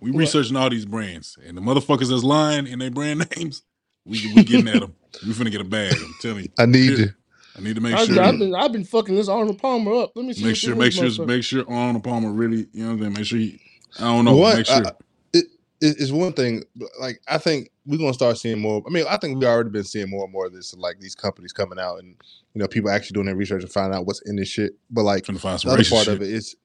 [0.04, 0.20] We What?
[0.20, 3.62] researching all these brands and the motherfuckers that's lying in their brand names.
[4.04, 4.94] We we getting at them.
[5.26, 5.94] We finna get a bag.
[5.96, 6.50] I'm telling you.
[6.58, 6.98] I need Shit.
[6.98, 7.08] you.
[7.56, 8.20] I need to make I've, sure.
[8.22, 10.12] I've been I've been fucking this Arnold Palmer up.
[10.14, 10.44] Let me see.
[10.44, 11.26] make sure, make sure, motherfucker.
[11.26, 13.12] make sure Arnold Palmer really, you know what I'm saying?
[13.14, 13.60] Make sure he,
[13.98, 14.56] I don't know, What?
[14.58, 14.86] make sure.
[14.86, 14.92] I-
[15.32, 15.44] It,
[15.80, 16.64] it- it's one thing.
[17.00, 18.82] Like I think we're gonna start seeing more.
[18.86, 20.74] I mean, I think we've already been seeing more and more of this.
[20.74, 22.08] Like these companies coming out and
[22.54, 24.72] you know people actually doing their research and finding out what's in this shit.
[24.90, 26.08] But like finna the other part shit.
[26.08, 26.56] of it is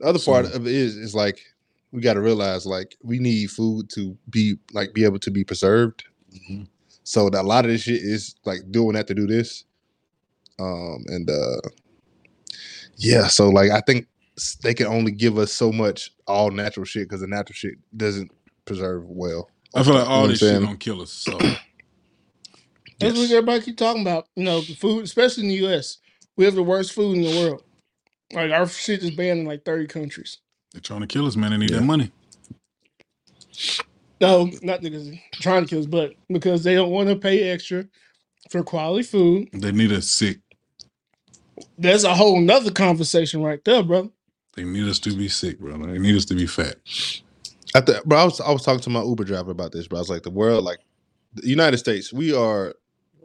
[0.00, 1.40] the other part of it is is like
[1.94, 5.44] we got to realize like we need food to be like be able to be
[5.44, 6.04] preserved.
[6.34, 6.66] Mhm.
[7.04, 9.64] So that a lot of this shit is like doing that to do this.
[10.58, 11.60] Um and uh
[12.96, 14.08] yeah, so like I think
[14.62, 18.30] they can only give us so much all natural shit because the natural shit doesn't
[18.64, 19.48] preserve well.
[19.74, 20.62] I feel like You know all what this shit saying?
[20.62, 21.12] gonna kill us.
[21.12, 21.38] So
[22.98, 24.28] That's what everybody keep talking about.
[24.36, 25.98] You know, the food, especially in the U.S.
[26.36, 27.62] We have the worst food in the world.
[28.32, 30.38] Like our shit is banned in like thirty countries.
[30.74, 31.52] They're trying to kill us, man.
[31.52, 31.78] They need Yeah.
[31.78, 32.12] that money.
[34.20, 37.50] No, not because they're trying to kill us, but because they don't want to pay
[37.50, 37.86] extra
[38.50, 39.48] for quality food.
[39.52, 40.40] They need us sick.
[41.78, 44.12] That's a whole nother conversation right there, bro.
[44.56, 45.78] They need us to be sick, bro.
[45.78, 46.76] They need us to be fat.
[47.74, 49.96] I th- bro, I was I was talking to my Uber driver about this, but
[49.96, 50.80] I was like, the world, like
[51.34, 52.74] the United States, we are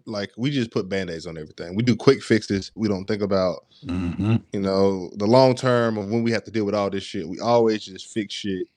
[0.09, 1.75] like we just put band-aids on everything.
[1.75, 2.71] We do quick fixes.
[2.75, 6.51] We don't think about, hmm you know, the long term of when we have to
[6.51, 7.27] deal with all this shit.
[7.27, 8.67] We always just fix shit.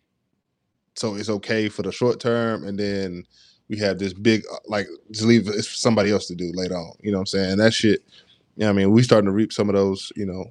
[0.94, 3.24] So it's okay for the short term, and then
[3.68, 6.76] we have this big uh, like just leave it for somebody else to do later
[6.76, 6.92] on.
[7.00, 7.50] You know what I'm saying?
[7.52, 8.02] And that shit,
[8.56, 10.44] yeah, I mean, we starting to reap some of those, you know,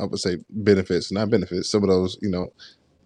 [0.00, 2.52] I would say benefits, not benefits, some of those, you know,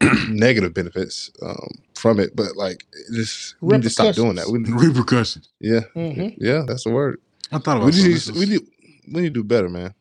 [0.28, 4.48] negative benefits um, from it, but like it just we need to stop doing that.
[4.48, 5.48] We, Repercussions.
[5.60, 6.34] yeah, Mhm.
[6.38, 7.20] yeah, that's the word.
[7.52, 8.42] I thought about We need, something.
[8.42, 8.66] to, we need
[9.12, 9.94] we need to do better, man.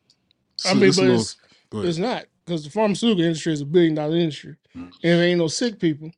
[0.66, 1.36] I mean, This but little- it's,
[1.74, 4.82] it's not because the pharmaceutical industry is a billion dollar industry, Mm.
[4.82, 6.12] and if there ain't no sick people,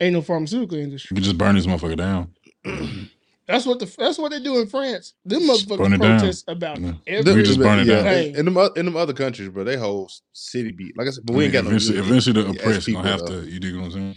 [0.00, 1.14] ain't no pharmaceutical industry.
[1.14, 2.32] You can just burn this motherfucker down.
[3.48, 5.14] That's what the that's what they do in France.
[5.24, 6.18] Them motherfuckers it down.
[6.20, 6.92] protest about Yeah.
[7.06, 7.34] every.
[7.34, 8.04] We just burn it down.
[8.04, 8.28] Hey.
[8.30, 10.96] In, in them in them other countries, bro, they whole city beat.
[10.98, 13.02] Like I said, but we ain't got no eventually, unity eventually the as oppressed people,
[13.02, 13.40] gonna have though.
[13.40, 13.50] to.
[13.50, 14.14] You dig what I'm saying?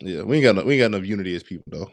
[0.00, 1.90] Yeah, we ain't got no we ain't got enough unity as people though.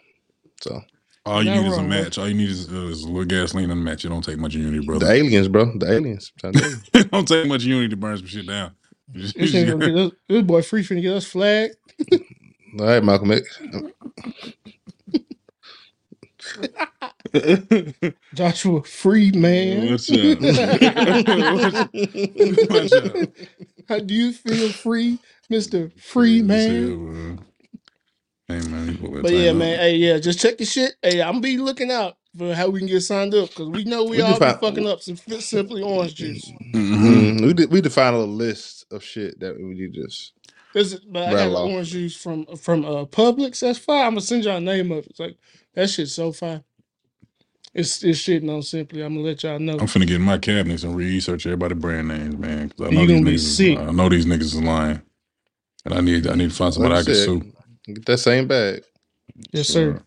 [0.62, 0.82] So
[1.26, 2.04] All you Not need is a wrong, bro.
[2.04, 2.18] match.
[2.20, 4.06] All you need is, uh, is a little gasoline and a match.
[4.06, 5.00] It don't take much unity, bro.
[5.00, 6.32] the aliens, bro, the aliens.
[6.44, 6.78] I'm trying to tell you.
[7.02, 8.72] it don't take much unity to burn some shit down.
[9.14, 11.26] You just- This, you nigga just gonna get us, this boy free finna get us
[11.26, 11.74] flagged.
[12.80, 13.60] All right, Malcolm X.
[17.34, 19.92] gotta- Joshua Freeman.
[19.92, 20.42] What's up?
[22.70, 23.30] Watch out.
[23.90, 25.20] How do you feel free,
[25.50, 27.40] Mister Freeman?
[28.48, 29.78] Hey man, you put But yeah, man.
[29.80, 30.94] Hey, yeah, just check your shit.
[31.02, 34.04] Hey, I'm be looking out for how we can get signed up because we know
[34.06, 36.50] we, We all be define- fucking up some simply orange juice.
[36.74, 37.08] Mm-hmm.
[37.08, 40.32] Mm, we did, we define a list of shit that we need just.
[40.74, 41.70] This is, but I got Rattle off.
[41.72, 43.60] orange juice from from uh Publix.
[43.62, 44.06] That's fine.
[44.06, 45.08] I'm gonna send y'all a name of it.
[45.08, 45.36] It's like
[45.78, 46.66] that shit's so fine.
[47.74, 49.02] It's it's shit no simply.
[49.04, 49.80] I'm gonna let y'all know.
[49.80, 52.70] I'm finna get in my cabinets and research everybody brand names, man.
[52.70, 53.58] Because I You know gonna be these niggas.
[53.58, 53.80] sick.
[53.82, 55.02] Is, I know these niggas is lying,
[55.86, 57.44] and I need I need to find somebody I Like can I said, sue.
[57.86, 58.84] Get that same bag.
[59.54, 59.96] Yes, Sure.
[59.96, 60.04] sir.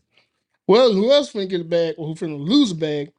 [0.69, 3.13] Well, who else finna get a bag or who finna lose a bag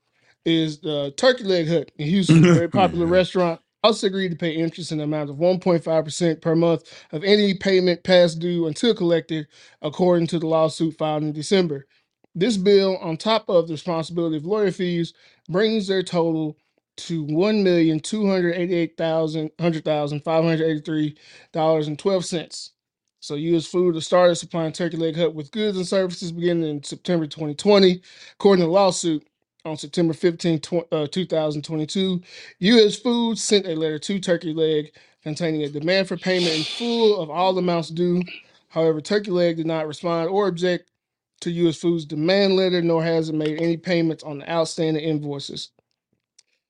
[0.46, 3.14] is the Turkey Leg Hut in Houston, a very popular Yeah.
[3.20, 3.62] restaurant.
[3.84, 8.04] Also agreed to pay interest in the amount of 1.5% per month of any payment
[8.04, 9.48] past due until collected,
[9.84, 11.88] according to the lawsuit filed in December.
[12.36, 15.14] This bill, on top of the responsibility of lawyer fees,
[15.50, 16.58] brings their total
[16.98, 21.18] to one million two hundred eighty-eight thousand hundred thousand five hundred eighty-three
[21.54, 22.72] dollars and twelve cents.
[23.20, 23.68] So, U.S.
[23.68, 28.02] Food has started supplying Turkey Leg Hut with goods and services beginning in September 2020.
[28.34, 29.28] According to the lawsuit,
[29.66, 32.22] on September 15, tw- uh, 2022,
[32.60, 32.98] U.S.
[32.98, 37.30] Food sent a letter to Turkey Leg containing a demand for payment in full of
[37.30, 38.24] all amounts due.
[38.70, 40.91] However, Turkey Leg did not respond or object
[41.42, 41.78] to U.S.
[41.78, 45.70] Food's demand letter, nor has it made any payments on the outstanding invoices.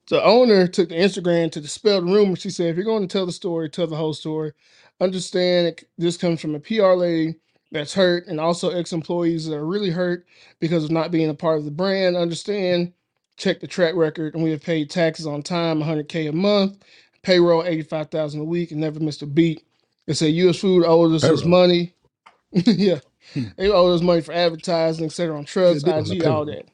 [0.10, 2.38] The owner took to Instagram to dispel the rumor.
[2.38, 4.54] She said, if you're going to tell the story, tell the whole story.
[5.02, 7.38] Understand it, this comes from a PR lady
[7.72, 10.28] that's hurt and also ex-employees that are really hurt
[10.62, 12.18] because of not being a part of the brand.
[12.18, 12.94] Understand,
[13.38, 16.84] check the track record, and we have paid taxes on time, 100K a month,
[17.24, 19.66] payroll 85,000 a week, and never missed a beat.
[20.08, 20.60] They say U.S.
[20.60, 21.50] Food owes us this Payroll.
[21.50, 21.96] money.
[22.52, 23.00] yeah.
[23.34, 23.46] Hmm.
[23.58, 25.38] They owe us money for advertising, etc.
[25.38, 26.46] on trucks, Yeah, on the IG, all payroll.
[26.46, 26.66] that.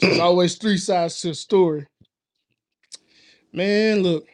[0.00, 1.86] So There's always three sides to a story.
[3.52, 4.26] Man, look,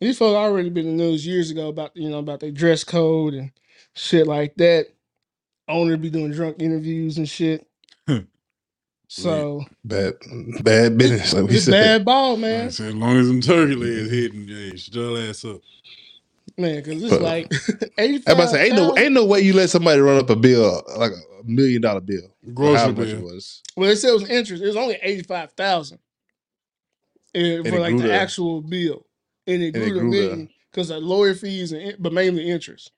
[0.00, 2.84] these folks already been in the news years ago about you know about their dress
[2.84, 3.52] code and
[3.94, 4.88] shit like that.
[5.68, 7.66] Owner be doing drunk interviews and shit.
[9.08, 10.14] so Bad,
[10.62, 11.32] bad business.
[11.34, 11.72] Like we it's said.
[11.72, 12.70] bad ball, Like I man.
[12.70, 15.60] said, as long as them turkey legs hitting, yeah, shut your ass up.
[16.60, 17.52] Man, because it's But- like
[17.98, 18.34] I eighty-five.
[18.34, 20.82] about to say, ain't no, ain't no way you let somebody run up a bill
[20.96, 22.22] like a million dollar bill.
[22.46, 23.62] or Grocery however much it was.
[23.76, 24.62] Well, they said it was interest.
[24.62, 25.98] It was only eighty-five thousand
[27.32, 29.06] for it like the to- actual bill,
[29.46, 31.96] and it and it grew to a grew to- million because of lawyer fees and
[31.98, 32.92] but mainly interest.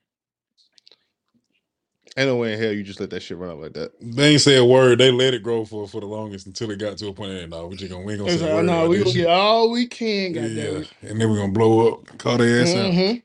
[2.15, 3.91] Ain't no way in hell you just let that shit run up like that.
[3.99, 4.99] They ain't say a word.
[4.99, 7.31] They let it grow for for the longest until it got to a point.
[7.31, 8.65] Hey, no, we just gonna we ain't gonna It's say a word.
[8.67, 10.35] no, we gonna shit." get all we can.
[10.35, 10.91] yeah, Goddamn it.
[11.01, 12.91] and then we gonna blow up, call their ass out.
[12.91, 13.19] Mm-hmm.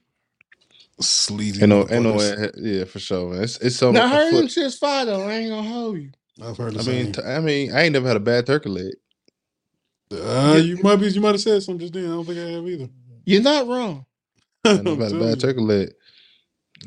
[1.01, 1.63] Sleazy.
[1.63, 2.53] Ain't no, ain't no motherfuckers.
[2.57, 3.31] Yeah, for sure.
[3.33, 3.43] Man.
[3.45, 4.53] It's it's so Now, a her them foot.
[4.53, 5.23] shit's fire though.
[5.29, 6.11] I ain't gonna hold you.
[6.43, 7.05] I've heard the I same.
[7.05, 8.93] mean, t- I mean, I ain't never had a bad turkey leg.
[10.13, 11.09] uh, you might be.
[11.09, 12.07] You might have said something just then.
[12.07, 12.89] I don't think I have either.
[13.27, 14.07] You're not wrong.
[14.65, 15.21] I I'm had a telling you.
[15.21, 15.93] bad turkey leg.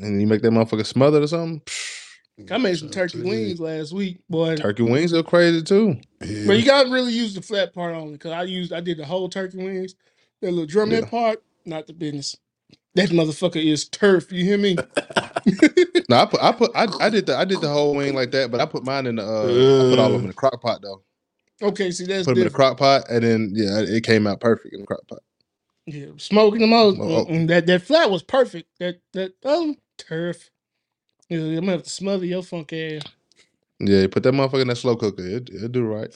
[0.02, 1.62] And you make that motherfucker smothered or something.
[1.62, 4.56] Psh, I made some turkey wings last week, boy.
[4.56, 5.98] Turkey wings are crazy too.
[6.22, 6.48] Yeah.
[6.48, 9.06] But you gotta really use the flat part only because I used I did the
[9.06, 9.96] whole turkey wings.
[10.42, 11.10] That little drumhead Yeah.
[11.10, 12.36] part, not the business.
[12.96, 14.32] That motherfucker is turf.
[14.32, 14.86] You hear me?
[16.10, 18.32] No, I put, I put, I, I did the, I did the whole wing like
[18.32, 20.34] that, but I put mine in the, uh, I put all of them in the
[20.36, 21.04] crock pot though.
[21.62, 22.56] okay, see that's Put them in the different.
[22.56, 25.20] crock pot, and then yeah, it came out perfect in the crock pot.
[25.88, 26.96] Yeah, smoking them out.
[27.00, 27.26] Oh, oh.
[27.26, 28.70] mm, That that flat was perfect.
[28.80, 30.52] That that um turf.
[31.30, 33.04] Yeah, I'm gonna have to smother your funk ass.
[33.80, 35.26] Yeah, put that motherfucker in that slow cooker.
[35.28, 36.16] It, it'll do right.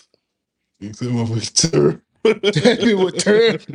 [0.80, 2.02] You said motherfucker turf.
[2.64, 3.68] That shit was turf.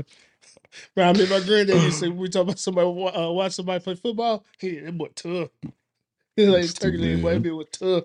[0.95, 3.83] But I mean, my granddad used to say we talk about somebody uh, watch somebody
[3.83, 4.45] play football.
[4.61, 5.49] Yeah, that boy tough.
[6.37, 7.43] He's like turkey leg boy, bad.
[7.45, 8.05] that bitch tough.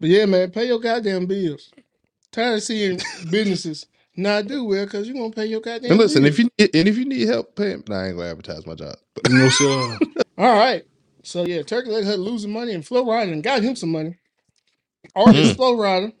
[0.00, 1.70] But yeah, man, pay your goddamn bills.
[2.32, 2.98] Tired of seeing
[3.30, 5.92] businesses not do well because you gonna pay your goddamn.
[5.92, 6.38] And listen, bills.
[6.38, 7.84] if you and if you need help, paying.
[7.88, 8.96] Nah, I ain't gonna advertise my job.
[9.14, 9.98] But No sir.
[10.38, 10.84] all right,
[11.22, 14.16] So yeah, Turkey Leg Hut losing money and Flo Rida and got him some money.
[15.14, 16.12] Artist Flo Rida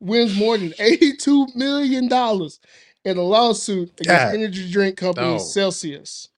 [0.00, 2.60] wins more than eighty-two million dollars
[3.06, 5.40] in a lawsuit against God energy drink company dog.
[5.40, 6.28] Celsius.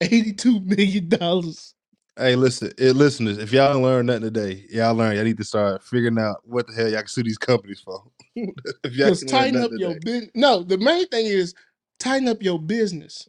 [0.00, 1.74] Eighty-two million dollars.
[2.16, 5.82] Hey, listen, eh, listeners, if y'all learn nothing today, y'all learn y'all need to start
[5.82, 8.02] figuring out what the hell y'all can sue these companies for.
[8.36, 10.04] if y'all Just can learn tighten up nothing your today.
[10.04, 10.30] business.
[10.34, 11.54] No, the main thing is
[11.98, 13.28] tighten up your business.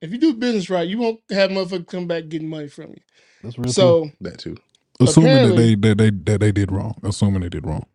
[0.00, 3.00] If you do business right, you won't have motherfuckers come back getting money from you.
[3.42, 3.72] That's real.
[3.72, 4.56] So, That too.
[5.00, 6.94] assuming that apparently- they that they that they did wrong.
[7.04, 7.86] Assuming they did wrong.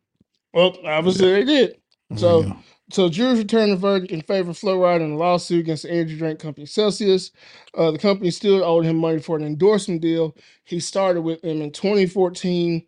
[0.54, 1.78] well, obviously they did.
[2.16, 2.54] So, Yeah.
[2.92, 6.18] So juries returned a verdict in favor of Rida in a lawsuit against the energy
[6.18, 7.32] drink company Celsius.
[7.78, 11.62] Uh, the company still owed him money for an endorsement deal he started with them
[11.62, 12.86] in 2014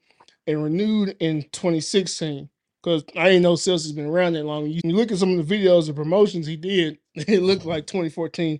[0.47, 2.49] and renewed in 2016.
[2.81, 4.67] Because I didn't know Celsius been around that long.
[4.67, 8.59] You, look at some of the videos and promotions he did, it looked like 2014,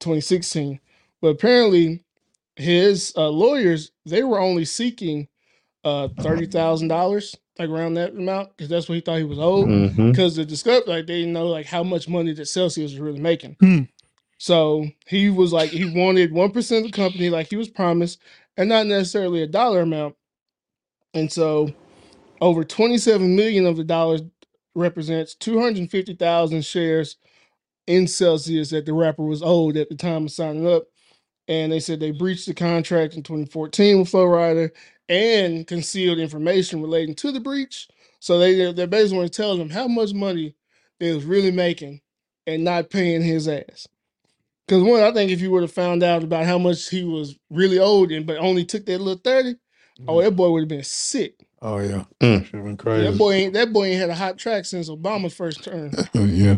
[0.00, 0.80] 2016.
[1.20, 2.04] But apparently,
[2.56, 5.28] his uh, lawyers they were only seeking
[5.84, 9.38] uh thirty thousand dollars, like around that amount, because that's what he thought he was
[9.38, 13.00] owed because the discovery like they didn't know like how much money that Celsius was
[13.00, 13.56] really making.
[13.60, 13.82] Hmm.
[14.38, 18.18] So he was like he wanted one percent of the company like he was promised,
[18.56, 20.16] and not necessarily a dollar amount.
[21.12, 21.70] And so
[22.40, 24.22] over 27 million of the dollars
[24.74, 27.16] represents 250,000 shares
[27.86, 30.84] in Celsius that the rapper was owed at the time of signing up.
[31.48, 34.70] And they said they breached the contract in 2014 with Flo Rida
[35.10, 37.88] and concealed information relating to the breach.
[38.20, 40.54] So they they basically want to tell them how much money
[40.98, 42.00] they was really making
[42.46, 43.88] and not paying his ass.
[44.66, 47.36] Because one, I think if you would have found out about how much he was
[47.50, 49.56] really owed and but only took that little 30,
[50.06, 51.34] oh, that boy would have been sick.
[51.60, 52.04] Oh yeah.
[52.20, 52.44] Mm.
[52.44, 53.10] Should have been crazy.
[53.10, 55.90] That boy ain't that boy ain't had a hot track since Obama's first term.
[56.14, 56.56] yeah.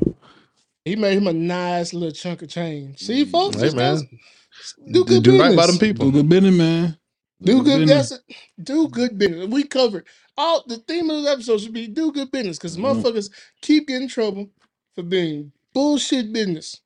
[0.85, 2.99] He made him a nice little chunk of change.
[2.99, 5.67] See, folks, Hey just man, gotta do good do right by business.
[5.67, 6.11] them people.
[6.11, 6.99] Do good business, man.
[7.43, 8.11] Do good business.
[8.11, 8.37] that's it.
[8.65, 9.49] Do good business.
[9.49, 10.07] We covered
[10.39, 12.83] all the theme of this episode should be do good business because Mhm.
[13.03, 13.31] motherfuckers
[13.63, 14.51] keep getting in trouble
[14.95, 16.81] for being bullshit business.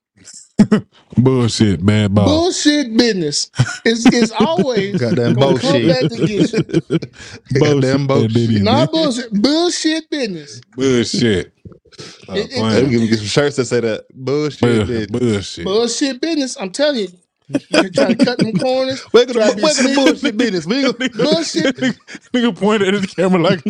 [1.17, 2.25] Bullshit, bad ball.
[2.25, 3.51] Bullshit business
[3.85, 5.87] is is always Goddamn gonna come bullshit.
[5.87, 7.59] back to get you.
[7.59, 8.63] Goddamn Bullshit, bullshit.
[8.63, 9.31] Not bullshit.
[9.33, 10.61] Bullshit business.
[10.75, 11.53] Bullshit.
[11.99, 12.89] Stop It- it- Hey, playing.
[12.89, 14.59] we can get some shirts that say that bullshit.
[14.61, 15.11] Bull- bitch.
[15.11, 15.65] bullshit.
[15.65, 16.57] Bullshit business.
[16.59, 17.07] I'm telling you.
[17.49, 19.05] You can try to cut them corners.
[19.13, 20.65] Welcome to, to be welcome to bullshit business.
[20.65, 21.75] We ain't gonna, Bullshit.
[21.77, 21.97] nigga,
[22.31, 23.63] nigga pointed at the camera like.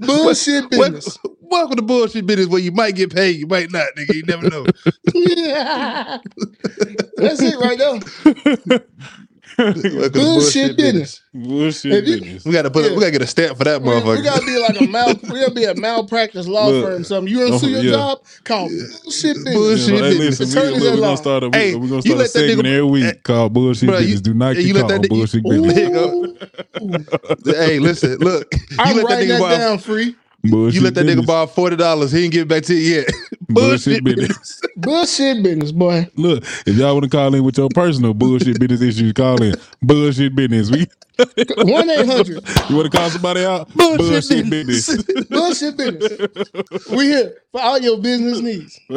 [0.00, 1.18] Bullshit welcome, business.
[1.40, 4.14] welcome to bullshit business where you might get paid, you might not, nigga.
[4.14, 4.64] You never know.
[7.16, 8.80] That's it right there.
[9.58, 11.20] Welcome to Bullshit business.
[11.34, 12.44] Bullshit If you- business.
[12.44, 12.84] We gotta put.
[12.84, 12.90] Yeah.
[12.92, 14.16] We gotta get a stamp for that We, motherfucker.
[14.16, 15.08] we gotta be like a mal.
[15.32, 17.04] We gotta be a malpractice law Look, firm.
[17.04, 17.90] Something you don't sue your yeah.
[17.92, 18.22] job?
[18.44, 19.54] Call bullshit business.
[19.54, 20.40] Bullshit You know, hey, business.
[20.40, 22.30] listen, we, Attorneys look, we gonna start a, we, Hey, we gonna start a let
[22.30, 24.20] segment nigga- every week eh, called bullshit Bruh, you- business.
[24.22, 25.74] Do not hey, get you let that bullshit business.
[25.74, 25.92] There you
[27.44, 27.52] go.
[27.52, 28.52] hey, listen, look.
[28.78, 30.16] I'm let that writing nigga that down free.
[30.44, 32.10] Bullshit You let that nigga borrow forty dollars.
[32.10, 33.06] He ain't get it back to you yet.
[33.48, 34.60] Bullshit Bullshit business.
[34.82, 36.08] Bullshit business, boy.
[36.16, 39.54] Look, if y'all want to call in with your personal bullshit business issues, call in.
[39.82, 40.70] Bullshit business.
[40.70, 40.88] We
[41.18, 42.42] One eight hundred.
[42.70, 43.68] You want to call somebody out?
[43.74, 45.02] Bullshit business.
[45.30, 46.48] Bullshit business.
[46.90, 48.80] We here for all your business needs.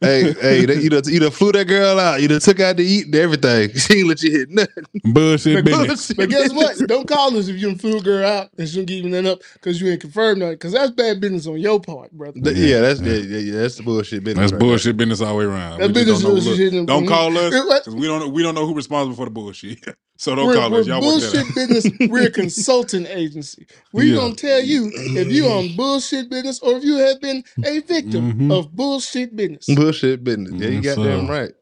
[0.00, 2.22] hey, hey, that, you done, you done flew that girl out.
[2.22, 3.70] You done took out to eat and everything.
[3.74, 4.84] She ain't let you hit nothing.
[5.12, 6.12] bullshit business.
[6.12, 6.78] Bullshit But guess what?
[6.88, 9.10] Don't call us if you done flew a girl out and she don't give you
[9.10, 10.54] nothing up because you ain't confirmed nothing.
[10.54, 12.38] Because that's bad business on your part, brother.
[12.40, 14.42] Th- Yeah, that's yeah, yeah, yeah, that's the bullshit business.
[14.42, 15.80] That's right bullshit business all the way around.
[15.80, 17.84] That We business don't, know, is look, don't call us It- what?
[17.84, 19.78] 'cause we don't know, we don't know who responsible for the bullshit.
[20.20, 20.86] So don't we're, call we're us.
[20.88, 21.47] Y'all work that bullshit out.
[21.54, 21.86] Business.
[22.08, 23.66] We're a consulting agency.
[23.92, 24.16] We're Yeah.
[24.16, 28.32] gonna tell you if you on bullshit business or if you have been a victim
[28.34, 28.52] Mhm.
[28.58, 29.66] of bullshit business.
[29.66, 30.52] Bullshit business.
[30.56, 31.32] Yeah, you got damn sir.
[31.32, 31.52] right.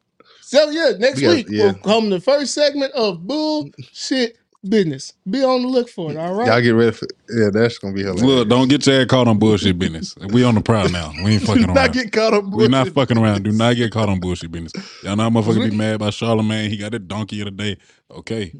[0.42, 1.64] So yeah, next We got- week yeah.
[1.66, 4.36] will come the first segment of bullshit
[4.68, 5.12] business.
[5.30, 6.16] Be on the look for it.
[6.16, 6.48] All right.
[6.48, 8.22] Y'all get ready for Yeah, that's gonna be hilarious.
[8.22, 10.14] Look, don't get your ass caught on bullshit business.
[10.32, 11.12] We on the prowl now.
[11.24, 11.92] We ain't fucking Do not around.
[11.92, 13.44] get caught on We're not fucking around.
[13.44, 14.72] Do not get caught on bullshit business.
[15.04, 16.70] Y'all know how motherfuckers be mad about Charlemagne.
[16.70, 17.76] He got a donkey of the day.
[18.10, 18.52] Okay.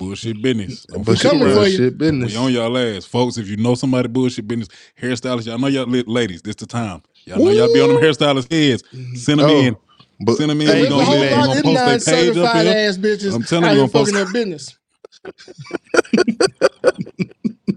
[0.00, 0.84] Bullshit business.
[0.86, 1.54] Don't Bullshit, fuck coming you.
[1.54, 2.32] bullshit business.
[2.32, 3.04] We on y'all ass.
[3.06, 4.68] Folks, if you know somebody bullshit business,
[5.00, 6.40] hairstylists, y'all know y'all lit ladies.
[6.42, 7.02] This the time.
[7.26, 8.82] Y'all know y'all be on them hairstylist heads.
[8.94, 9.14] Mm-hmm.
[9.16, 9.76] Send them Oh, in.
[10.22, 11.28] But, them in, Hey, we gonna we
[11.62, 12.74] gonna post their page up here.
[12.88, 14.76] ass bitches I'm telling you, we gonna fucking up business.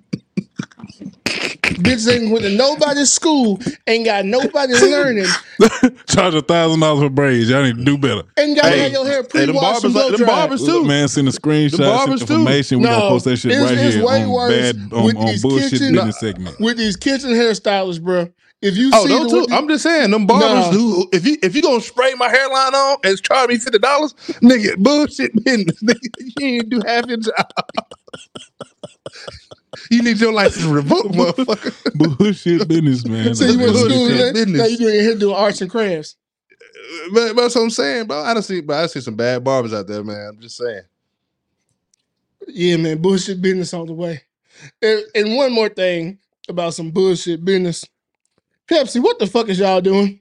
[1.75, 5.25] Bitches ain't went to nobody's school, ain't got nobody learning,
[6.07, 7.49] Charge a thousand dollars for braids.
[7.49, 8.23] Y'all need to do better.
[8.37, 10.17] ain't got to Hey, have your hair hey, them pre-washed and barbers like- them blow
[10.17, 10.27] dried.
[10.27, 10.85] barbers too.
[10.85, 12.33] man, send a screenshot, send barbers too.
[12.35, 12.79] information.
[12.79, 15.03] We gonna No, post that shit it's- right it's here way on worse bad on,
[15.05, 16.59] with on these bullshit kitchen- business segment.
[16.59, 18.29] With these kitchen hairstylists, bro,
[18.61, 19.39] If you Oh, see no, the, too.
[19.41, 20.71] what I'm just saying, them barbers Nah.
[20.71, 24.13] who if you if you gonna spray my hairline on and charge me fifty dollars,
[24.41, 25.81] nigga, bullshit business.
[25.83, 25.99] Nigga,
[26.39, 27.45] you ain't do half your job.
[29.89, 32.17] You need your license revoked, motherfucker.
[32.17, 33.35] Bullshit business, man.
[33.35, 34.61] so you went to Bullshit school business.
[34.61, 36.15] Now you doing here doing arts and crafts.
[37.13, 38.21] But, but that's what I'm saying, bro.
[38.21, 40.29] I don't see, but I see some bad barbers out there, man.
[40.29, 40.81] I'm just saying.
[42.47, 44.21] Yeah, man, bullshit business all the way.
[44.81, 46.19] And, and one more thing
[46.49, 47.85] about some bullshit business.
[48.67, 50.19] Pepsi, what the fuck is y'all doing?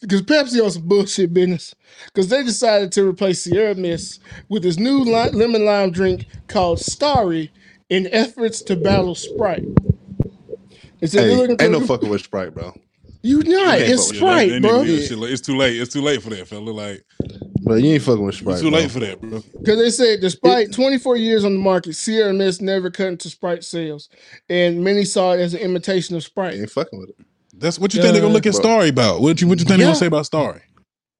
[0.00, 1.74] Because Pepsi on some bullshit business.
[2.06, 6.80] Because they decided to replace Sierra Mist with this new li- lemon lime drink called
[6.80, 7.52] Starry
[7.92, 9.64] in efforts to battle Sprite.
[11.00, 12.72] They Hey, ain't no fucking with Sprite, bro.
[13.22, 13.78] You not.
[13.78, 14.78] can't It's fuck with Yeah, they- Sprite, they bro.
[14.84, 15.18] that shit.
[15.32, 15.80] It's too late.
[15.80, 16.70] It's too late for that, fella.
[16.70, 17.04] Like
[17.64, 18.54] But you ain't fucking with Sprite.
[18.54, 18.78] it's too bro.
[18.80, 19.42] late for that, bro.
[19.58, 23.62] Because they said despite 24 years on the market, Sierra Mist never cut into Sprite
[23.64, 24.08] sales.
[24.48, 26.54] And many saw it as an imitation of You Sprite.
[26.54, 27.16] ain't fucking with it.
[27.56, 28.60] That's what you think they're gonna uh, look at Bro.
[28.62, 29.20] Starry about.
[29.20, 30.62] What you what you think they're gonna say about Starry?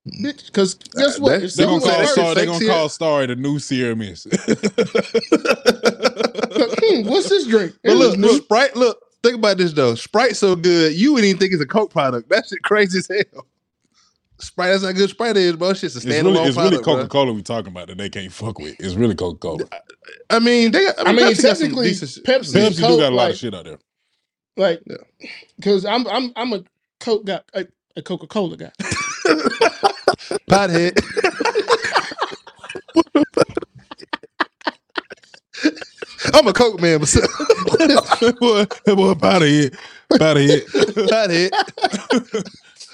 [0.05, 1.41] Because guess what?
[1.41, 4.27] That- They're gonna call Sierra- They're gonna call Starry the new Sierra Mist.
[5.63, 7.73] hmm, what's this drink?
[7.85, 8.37] It But was look, new.
[8.39, 9.95] Sprite, look, think about this though.
[9.95, 12.29] Sprite so good, you wouldn't even think it's a Coke product.
[12.31, 13.47] That shit crazy as hell.
[14.41, 15.73] Sprite, that's how good Sprite is, bro.
[15.73, 16.95] Shit's a It's standalone really, it's really product, bro.
[16.97, 18.75] Coca Cola we talking about that they can't fuck with.
[18.81, 19.65] It's really Coca Cola.
[20.31, 22.25] I mean, they got, I I mean, mean, Pepsi technically, decent shit.
[22.25, 23.79] Pepsi- Pepsi do got a lot like- of shit out there.
[24.57, 24.97] Like, Yeah.
[25.57, 26.65] because I'm I'm I'm a
[26.99, 28.73] Coke guy, a, a Coca Cola guy.
[30.51, 30.99] Pothead.
[36.35, 39.71] I'm a Coke man, but that boy, that boy, out of here,
[40.21, 40.61] out of here.
[41.09, 41.51] pothead.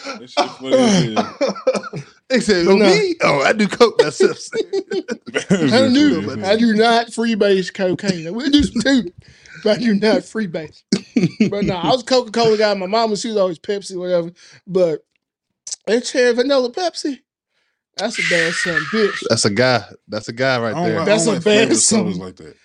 [0.04, 2.02] That shit funny as hell.
[2.28, 2.86] They said, oh, no.
[2.86, 3.14] me?
[3.22, 4.38] Oh, I do Coke myself.
[4.54, 8.32] I do I do not freebase cocaine.
[8.34, 9.12] We do some too,
[9.64, 10.82] but I do not freebase.
[11.50, 12.74] but no, I was Coca Cola guy.
[12.74, 14.30] My mom was she was always Pepsi, whatever.
[14.66, 15.04] But
[15.86, 17.20] that cherry vanilla Pepsi,
[17.96, 19.24] that's a bad son, bitch.
[19.28, 19.84] That's a guy.
[20.08, 21.04] That's a guy right I don't there.
[21.04, 22.26] That's I a don't like bad flavored sodas song.
[22.26, 22.56] like that.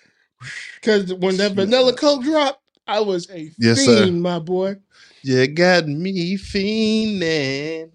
[0.74, 4.22] Because when that vanilla Coke dropped, I was a Yes, fiend, sir.
[4.22, 4.76] my boy.
[5.22, 7.90] You got me fiending.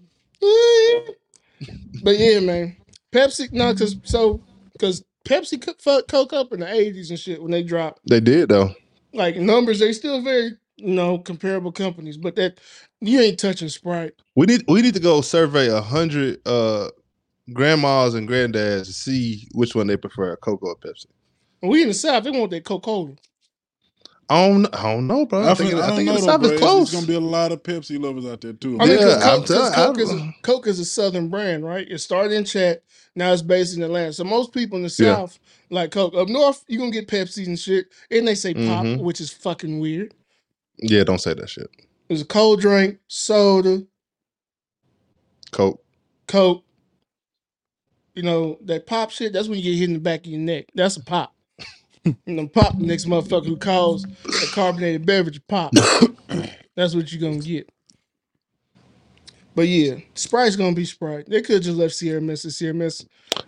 [2.02, 2.76] But yeah, man,
[3.12, 3.52] Pepsi.
[3.52, 4.42] No, because so
[4.72, 8.00] because Pepsi co- fucked Coke up in the eighties and shit when they dropped.
[8.08, 8.74] They did though.
[9.12, 12.60] Like numbers, they still very you know comparable companies, but that
[13.00, 14.12] you ain't touching Sprite.
[14.36, 16.88] We need we need to go survey a hundred uh
[17.52, 21.06] grandmas and granddads to see which one they prefer, Coke or Pepsi.
[21.62, 23.12] And we in the South, they want that Coca Cola.
[24.28, 25.40] I don't I don't know, bro.
[25.42, 26.68] I, I, think, think, I I think don't the South though, is bro.
[26.68, 26.82] close.
[26.82, 28.78] It's gonna be a lot of Pepsi lovers out there too.
[28.80, 30.84] I mean, because Yeah, I'm Coke, 'cause tell- Coke, is a, I'm- Coke is a
[30.84, 31.86] Southern brand, right?
[31.90, 32.84] It started in Chat,
[33.16, 34.12] now it's based in Atlanta.
[34.12, 35.16] So most people in the Yeah.
[35.16, 35.38] South
[35.70, 36.14] like Coke.
[36.14, 39.00] Up north, you're gonna get Pepsi and shit, and they say pop, Mhm.
[39.00, 40.14] which is fucking weird.
[40.80, 41.70] Yeah, don't say that shit.
[42.08, 43.82] There's a cold drink, soda,
[45.50, 45.82] Coke.
[46.26, 46.64] Coke.
[48.14, 50.40] You know, that pop shit, that's when you get hit in the back of your
[50.40, 50.66] neck.
[50.74, 51.34] That's a pop.
[52.04, 55.72] you know, pop the next motherfucker who calls a carbonated beverage a pop.
[56.76, 57.68] that's what you're gonna get.
[59.54, 61.28] But yeah, Sprite's gonna be Sprite.
[61.28, 63.06] They could just left Sierra Mist as Sierra Mist.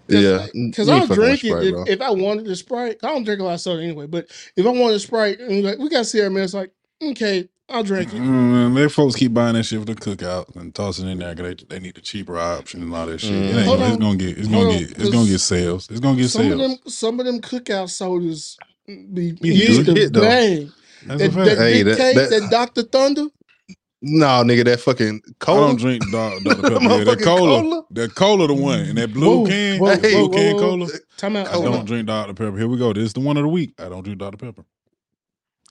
[0.08, 0.46] Yeah.
[0.52, 2.98] Because fucking with drink it if, if I wanted a Sprite.
[3.02, 4.26] I don't drink a lot of soda anyway, but
[4.56, 6.72] if I wanted a Sprite and like, we got Sierra Mist, like,
[7.10, 8.20] okay, I'll drink it.
[8.20, 11.34] Mm, they folks keep buying that shit for the cookout and tossing it in there
[11.34, 13.32] because they, they need the cheaper option and all that shit.
[13.32, 13.88] It ain't Mm.
[13.88, 15.90] It's gonna get it's Hold gonna on, get it's gonna get sales.
[15.90, 16.52] It's gonna get Some sales.
[16.52, 20.72] of them, some of them cookout sodas be You hit do hit, bang.
[21.06, 21.46] That's That, a fact.
[21.46, 22.82] that Hey, that- cake, that- that, Dr.
[22.82, 23.26] Thunder.
[24.02, 26.40] No, nigga, that fucking I don't drink Dr.
[26.44, 26.62] Dr.
[26.62, 26.84] Pepper.
[26.84, 27.84] Yeah, that cola, cola?
[27.92, 30.88] that cola, the one, and that blue Whoa, can, whoa, blue whoa, can whoa, cola.
[31.16, 31.48] Time out.
[31.48, 32.34] I time don't drink Dr.
[32.34, 32.58] Pepper.
[32.58, 32.92] Here we go.
[32.92, 33.74] This is the one of the week.
[33.78, 34.36] I don't drink Dr.
[34.38, 34.64] Pepper.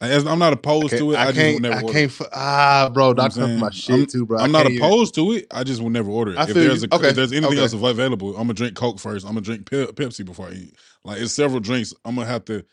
[0.01, 1.15] As- I'm not opposed to it.
[1.15, 1.93] I, I can't, will never I order.
[1.93, 3.47] can't, fu- ah, bro, You know what I'm Dr.
[3.47, 4.39] Pepper my shit I'm- too, bro.
[4.39, 5.47] I I'm not can't even- opposed to it.
[5.51, 6.37] I just will never order it.
[6.37, 6.89] I if feel there's you.
[6.91, 7.61] a, Okay, if there's anything okay.
[7.61, 9.25] else available, I'm gonna drink Coke first.
[9.25, 10.75] I'm gonna drink Pe- Pepsi before I eat.
[11.03, 11.93] Like it's several drinks.
[12.03, 12.65] I'm gonna have to.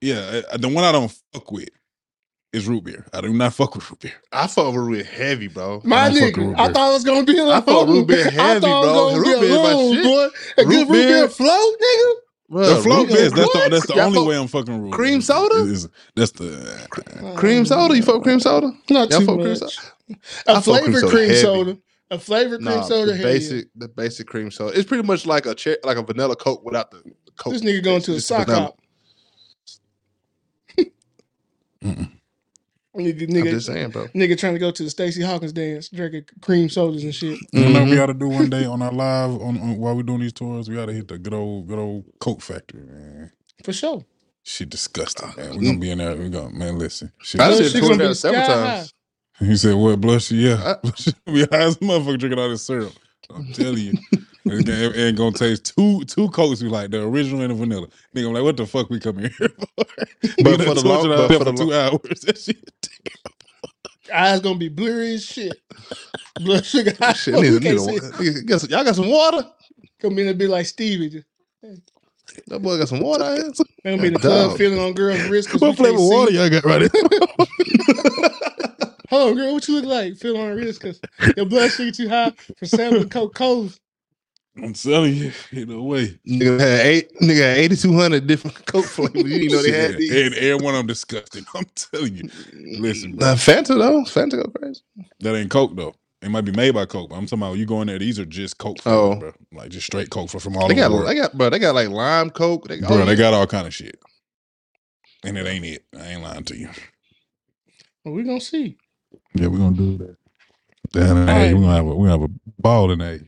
[0.00, 1.68] Yeah, uh, the one I don't fuck with
[2.52, 3.06] is root beer.
[3.12, 4.12] I do not fuck with root beer.
[4.32, 5.80] I fuck with root heavy, bro.
[5.84, 7.86] My I don't fuck with nigga, I thought it was gonna be a I fuck
[7.88, 9.04] root beer I heavy, thought it bro.
[9.06, 10.04] was Root be beer a my shit.
[10.04, 10.62] boy.
[10.62, 11.74] A Root good root beer beer- float,
[12.52, 12.54] nigga.
[12.54, 13.32] Bro, the float root beer- beers.
[13.32, 14.92] That's the that's the Y'all only fuck- way I'm fucking root.
[14.92, 15.54] Cream soda?
[15.70, 17.96] Is- that's the Cream soda?
[17.96, 18.72] You fuck cream soda?
[18.90, 19.74] Not Y'all too fuck with cream much.
[19.74, 19.86] soda?
[20.46, 21.40] A I fuck with cream flavored soda cream heavy.
[21.40, 21.78] soda.
[22.10, 23.12] A flavored cream Nah, soda.
[23.14, 24.78] the basic, the basic cream soda.
[24.78, 27.02] It's pretty much like a cher- like a vanilla Coke without the
[27.38, 27.54] Coke.
[27.54, 28.78] This nigga going to a just sock hop.
[32.94, 33.06] Mm-mm.
[33.06, 34.06] Nigga, I'm nigga, just saying, bro.
[34.08, 37.38] nigga trying to go to the Stacey Hawkins dance, drinking cream sodas and shit.
[37.52, 39.96] You know what we got to do one day on our live on, on while
[39.96, 40.68] we're doing these tours.
[40.68, 43.32] We got to hit the good old good old Coke factory, man.
[43.64, 44.04] For sure.
[44.44, 45.36] She disgusting, man.
[45.36, 45.80] We're uh, gonna mm.
[45.80, 46.16] be in there.
[46.16, 47.12] We're gonna man, listen.
[47.22, 48.94] Shit I Those said shit tour gonna be there several sky times.
[49.38, 50.30] He said, "What blush?
[50.30, 50.92] Yeah, I-
[51.30, 52.92] we high as a motherfucker drinking all this syrup."
[53.34, 53.92] I'm telling you,
[54.46, 56.62] it ain't- it ain't gonna taste two two cokes.
[56.62, 57.88] We like the original and the vanilla.
[58.14, 59.84] Nigga, I'm like, what the fuck we coming here for?
[60.44, 62.20] But for the long- tortured but ourselves for the two hours.
[62.26, 62.58] That shit.
[64.12, 65.54] Eyes gonna be blurry as shit.
[66.40, 67.12] Blood sugar high.
[67.14, 69.46] Shit, We nigga, can't nigga, nigga, got some- y'all got some water?
[70.00, 71.10] Come in and be like Stevie.
[71.10, 71.26] Just,
[72.48, 73.24] That boy got some water.
[73.24, 73.52] out here?
[73.84, 74.58] they gonna be in the club Dog.
[74.58, 75.50] feeling on girls' wrists.
[75.52, 76.08] 'cause What flavor can't see.
[76.14, 76.90] water y'all got right here?
[79.10, 79.54] Hold on, girl.
[79.54, 80.16] What you look like?
[80.16, 81.00] Feeling on her wrist because
[81.36, 83.80] your blood sugar too high for sampling Coca Colas.
[84.56, 86.18] I'm telling you, in a way.
[86.28, 89.14] Nigga had eight, nigga had eighty two hundred different Coke flavors.
[89.32, 90.10] You didn't know they had Shit, these.
[90.12, 91.44] And every one of them disgusting.
[91.54, 92.24] I'm telling you,
[92.80, 93.28] listen, bro.
[93.28, 94.82] Nah, Fanta though, Fanta go crazy.
[95.20, 95.94] that ain't Coke though.
[96.22, 97.98] It might be made by Coke, but I'm talking about you going there.
[97.98, 99.10] These are just Coke, Oh.
[99.14, 99.60] flavors, bro.
[99.60, 101.08] Like just straight Coke from all They over got, the world.
[101.08, 101.50] they got, bro.
[101.50, 102.68] They got like lime Coke.
[102.68, 103.98] They, bro, oh, they got all kind of shit,
[105.24, 105.84] and it ain't it.
[105.98, 106.68] I ain't lying to you.
[108.04, 108.78] Well, we gonna see.
[109.34, 110.16] Yeah, we're gonna do that.
[110.92, 113.20] Down in A, we're gonna have a we gonna have a ball in A.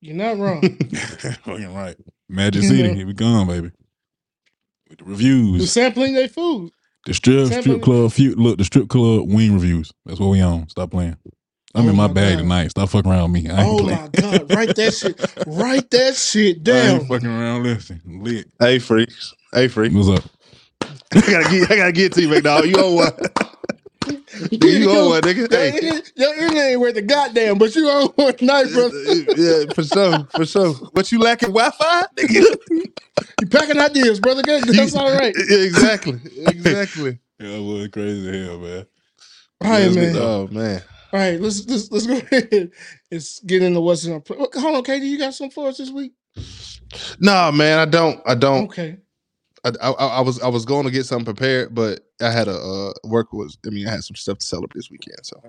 [0.00, 0.62] You're not wrong.
[1.44, 1.96] Fucking right.
[2.28, 2.94] Magic You City, know.
[2.94, 3.70] here we come, baby.
[4.88, 6.72] With the We're reviews, sampling their food.
[7.06, 8.12] the strip Sample- strip club.
[8.12, 9.92] Few, look, the strip club wing reviews.
[10.06, 10.68] That's what we on.
[10.68, 11.16] Stop playing.
[11.74, 12.42] I'm Oh in my, my bag God.
[12.42, 12.70] tonight.
[12.70, 13.50] Stop fucking around with me.
[13.50, 14.50] I Oh my god!
[14.50, 15.20] Write that shit.
[15.46, 17.00] Write that shit I down.
[17.00, 17.64] ain't fucking around.
[17.64, 18.50] Listen, lit.
[18.60, 19.92] Hey freaks, hey freak.
[19.92, 20.24] What's up?
[21.14, 22.66] I gotta get, I gotta get to you, McDonald.
[22.70, 23.12] You owe one.
[24.38, 25.50] Nigga, you owe one, nigga.
[25.50, 25.68] Your, Hey.
[25.76, 28.90] internet, your internet ain't worth the goddamn, but you own one tonight, bro.
[29.36, 30.74] yeah, for sure, for sure.
[30.92, 32.02] What you lacking Wi-Fi?
[32.16, 32.44] Nigga?
[33.40, 34.42] You packing ideas, brother.
[34.42, 34.64] Good.
[34.64, 35.34] That's all right.
[35.50, 37.18] Exactly, exactly.
[37.38, 38.86] Yeah, it was crazy as hell, man.
[39.62, 40.16] All right, Yes, man.
[40.16, 40.82] Oh man.
[41.12, 42.70] All right, let's let's let's go ahead.
[43.10, 44.36] Let's get into what's in our play.
[44.38, 45.02] Hold on, KD.
[45.04, 46.12] You got something for us this week?
[47.20, 48.20] Nah, man, I don't.
[48.26, 48.64] I don't.
[48.64, 48.98] Okay.
[49.64, 52.56] I, I, I was I was going to get something prepared, but I had a
[52.56, 53.58] uh, work was.
[53.66, 55.40] I mean, I had some stuff to celebrate this weekend, so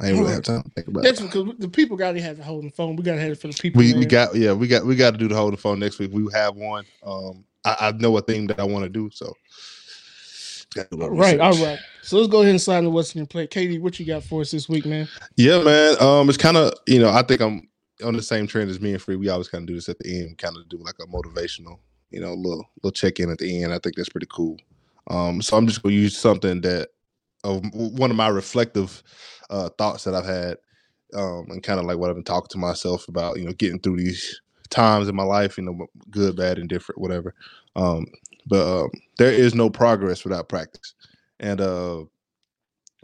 [0.00, 1.24] I didn't really have time to think about That's it.
[1.24, 2.96] because the people got to have the holding phone.
[2.96, 3.78] We got to have it for the people.
[3.78, 6.10] We we got yeah we got we got to do the whole phone next week.
[6.12, 6.84] We have one.
[7.04, 9.34] Um, I, I know a thing that I want to do, so
[10.74, 11.40] gotta do a right.
[11.40, 11.78] All right.
[12.02, 13.50] So let's go ahead and slide into what's in your plate.
[13.50, 15.08] KD, what you got for us this week, man?
[15.36, 15.96] Yeah, man.
[16.00, 17.68] Um, it's kind of you know I think I'm
[18.04, 19.16] on the same trend as me and Free.
[19.16, 21.78] We always kind of do this at the end, kind of do like a motivational,
[22.10, 23.72] you know, little little check in at the end.
[23.72, 24.56] I think that's pretty cool.
[25.08, 26.90] Um, so I'm just gonna use something that
[27.44, 29.02] of one of my reflective
[29.50, 30.56] uh, thoughts that I've had,
[31.14, 33.78] um, and kind of like what I've been talking to myself about, you know, getting
[33.78, 34.40] through these
[34.70, 37.34] times in my life, you know, good, bad, and different, whatever.
[37.76, 38.06] Um,
[38.46, 40.94] but um, there is no progress without practice,
[41.40, 42.04] and uh,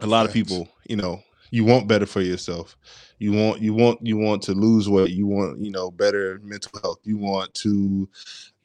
[0.01, 2.75] a lot of people, you know, you want better for yourself.
[3.19, 5.11] You want you want you want to lose weight.
[5.11, 6.99] You want you know better mental health.
[7.03, 8.09] You want to,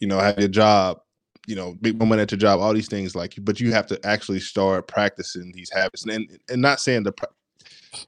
[0.01, 1.01] you know, have your job.
[1.47, 2.61] You know, make more money at your job.
[2.61, 6.05] All these things like, but you have to actually start practicing these habits.
[6.05, 7.15] And and not saying the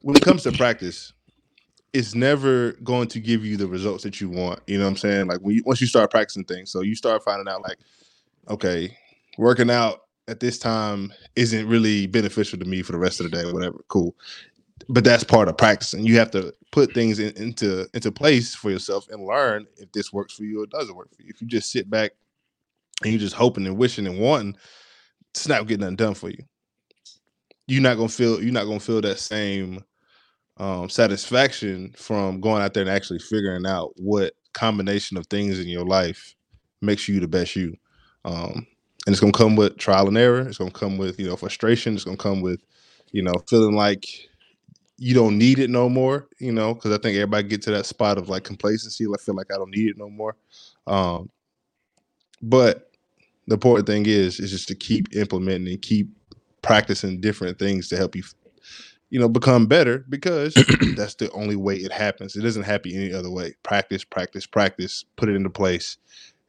[0.01, 1.13] when it comes to practice,
[1.93, 4.59] it's never going to give you the results that you want.
[4.67, 5.27] You know what I'm saying?
[5.27, 7.77] Like when you, once you start practicing things, so you start finding out like,
[8.49, 8.95] okay,
[9.37, 13.37] working out at this time isn't really beneficial to me for the rest of the
[13.37, 13.83] day whatever.
[13.89, 14.15] Cool.
[14.89, 16.05] But that's part of practicing.
[16.05, 20.11] You have to put things in, into into place for yourself and learn if this
[20.11, 21.31] works for you or doesn't work for you.
[21.33, 22.11] If you just sit back
[23.03, 24.55] and you're just hoping and wishing and wanting,
[25.31, 26.43] it's not getting nothing done for you.
[27.67, 29.83] You're not gonna feel you're not gonna feel that same
[30.57, 35.67] um, satisfaction from going out there and actually figuring out what combination of things in
[35.67, 36.35] your life
[36.81, 37.75] makes you the best you.
[38.25, 38.67] Um,
[39.05, 40.41] and it's gonna come with trial and error.
[40.41, 41.95] It's gonna come with you know frustration.
[41.95, 42.61] It's gonna come with
[43.11, 44.05] you know feeling like
[44.97, 46.27] you don't need it no more.
[46.39, 49.05] You know, because I think everybody get to that spot of like complacency.
[49.05, 50.35] I feel like I don't need it no more.
[50.87, 51.29] Um,
[52.41, 52.91] but
[53.47, 56.09] the important thing is is just to keep implementing and keep
[56.61, 58.23] practicing different things to help you
[59.09, 60.53] you know become better because
[60.95, 65.03] that's the only way it happens it doesn't happen any other way practice practice practice
[65.17, 65.97] put it into place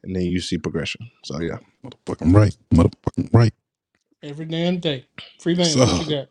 [0.03, 2.55] and then you see progression so yeah Motherfucking right.
[2.73, 3.53] Motherfucking right.
[4.23, 5.05] Every damn day.
[5.39, 5.69] Free band.
[5.69, 6.27] So- what you got?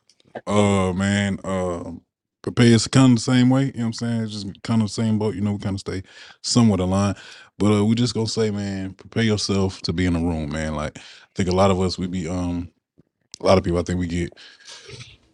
[0.47, 2.03] Uh man, um
[2.43, 4.23] prepare is kind of the same way, you know what I'm saying?
[4.25, 6.05] It's just kind of the same boat, you know, we kind of stay
[6.43, 7.17] somewhat aligned.
[7.59, 10.77] But uh we just gonna say, man, prepare yourself to be in a room, man.
[10.77, 11.03] Like I
[11.37, 12.71] think a lot of us we be um
[13.41, 14.33] a lot of people I think we get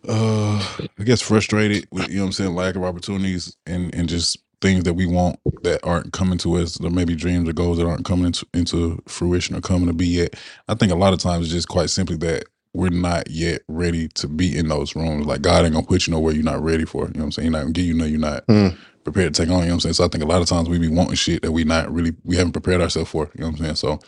[0.09, 0.59] uh
[1.01, 4.39] I guess frustrated with you know what I'm saying, lack of opportunities and and just
[4.63, 7.87] things that we want that aren't coming to us, or maybe dreams or goals that
[7.87, 10.37] aren't coming into, into fruition or coming to be yet.
[10.69, 12.45] I think a lot of times it's just quite simply that
[12.75, 15.27] we're not yet ready to be in those rooms.
[15.27, 17.07] Like God ain't gonna put you nowhere you're not ready for.
[17.07, 17.47] You know what I'm saying?
[17.47, 18.77] He's not gonna give you know you're not Mm.
[19.05, 19.61] prepared to take on.
[19.61, 19.95] You know what I'm saying?
[19.95, 22.15] So I think a lot of times we be wanting shit that we not really
[22.25, 23.31] we haven't prepared ourselves for.
[23.37, 23.77] You know what I'm saying?
[23.77, 24.01] So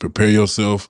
[0.00, 0.88] prepare yourself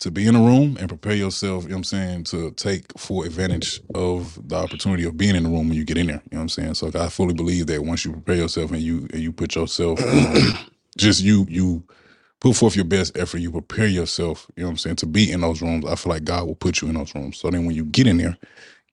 [0.00, 2.86] to be in a room and prepare yourself, you know what I'm saying, to take
[2.98, 6.22] full advantage of the opportunity of being in the room when you get in there.
[6.30, 6.74] You know what I'm saying?
[6.74, 10.04] So I fully believe that once you prepare yourself and you and you put yourself
[10.98, 11.84] just you you
[12.40, 15.30] put forth your best effort, you prepare yourself, you know what I'm saying, to be
[15.32, 15.84] in those rooms.
[15.86, 17.38] I feel like God will put you in those rooms.
[17.38, 18.36] So then when you get in there,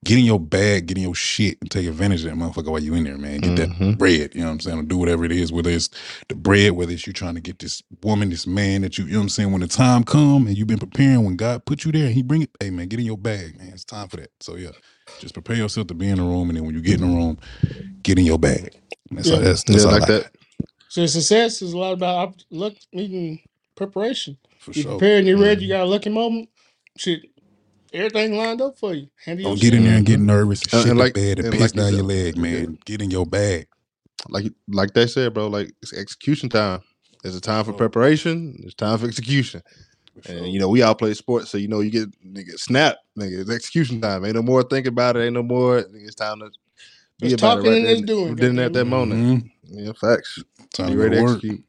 [0.06, 2.82] get in your bag, get in your shit, and take advantage of that motherfucker while
[2.84, 3.41] you in there, man.
[3.41, 3.98] Get that Mhm.
[3.98, 4.80] bread, you know what I'm saying?
[4.80, 5.89] Or do whatever it is, whether it's
[6.30, 9.12] the bread, whether it's you trying to get this woman, this man that you, you
[9.14, 11.86] know what I'm saying, when the time come and you've been preparing, when God put
[11.86, 13.70] you there and he bring it, hey man, get in your bag, man.
[13.74, 14.32] It's time for that.
[14.41, 14.72] So yeah,
[15.20, 17.16] just prepare yourself to be in the room and then when you get in the
[17.16, 17.38] room,
[18.04, 18.74] get in your bag.
[19.12, 19.36] That's Yeah.
[19.36, 20.34] all that's, that's Yeah, like I- that.
[20.96, 23.41] So success is a lot about op- luck, meeting
[23.76, 24.38] preparation.
[24.60, 24.91] For You sure.
[24.91, 25.64] prepare and you're ready.
[25.66, 26.48] You got a lucky moment.
[26.98, 27.24] Shit,
[27.91, 29.10] everything lined up for you.
[29.26, 29.89] Handle Don't get in shit.
[29.89, 31.76] there and get nervous and And- shit and the like- bed and and piss like
[31.76, 32.78] you down your said- leg, man.
[32.86, 33.68] Get in your bag.
[34.30, 35.48] Like like they said, bro.
[35.48, 36.80] Like it's execution time.
[37.24, 37.76] There's a time for Oh.
[37.76, 38.56] preparation.
[38.62, 39.64] There's time for execution.
[40.16, 40.38] For sure.
[40.43, 43.41] And you know, we all play sports, so you know, you get nigga snap, nigga.
[43.41, 44.24] It's execution time.
[44.24, 45.26] Ain't no more think about it.
[45.26, 45.82] Ain't no more.
[45.82, 46.50] Nigga, it's time to
[47.20, 48.89] be It's about talking it and right it's then, doing, then at that goddamn.
[48.89, 49.43] moment.
[49.43, 49.52] Mhm.
[49.68, 50.39] Yeah, facts.
[50.76, 51.43] Time Be to ready to to work.
[51.43, 51.63] execute.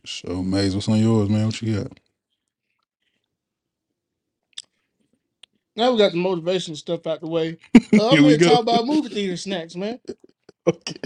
[0.00, 0.42] For sure.
[0.44, 1.46] Maze, what's on yours, man?
[1.46, 2.00] What you got?
[5.76, 7.58] Now we got the motivation stuff out the way.
[7.98, 8.50] Uh, I'm Here we here to go.
[8.50, 10.00] talk about movie theater snacks, man.
[10.68, 10.96] Okay.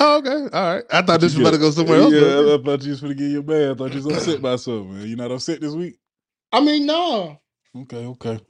[0.00, 0.56] Oh, okay.
[0.56, 0.84] All right.
[0.92, 2.14] I thought this was You about to got- go somewhere else.
[2.14, 2.52] Yeah, though.
[2.52, 3.72] I, I thought you was gonna get your bad.
[3.72, 5.08] I thought you was upset by something, man.
[5.08, 5.98] You not upset this week?
[6.52, 7.40] I mean, no.
[7.76, 8.40] Okay, okay.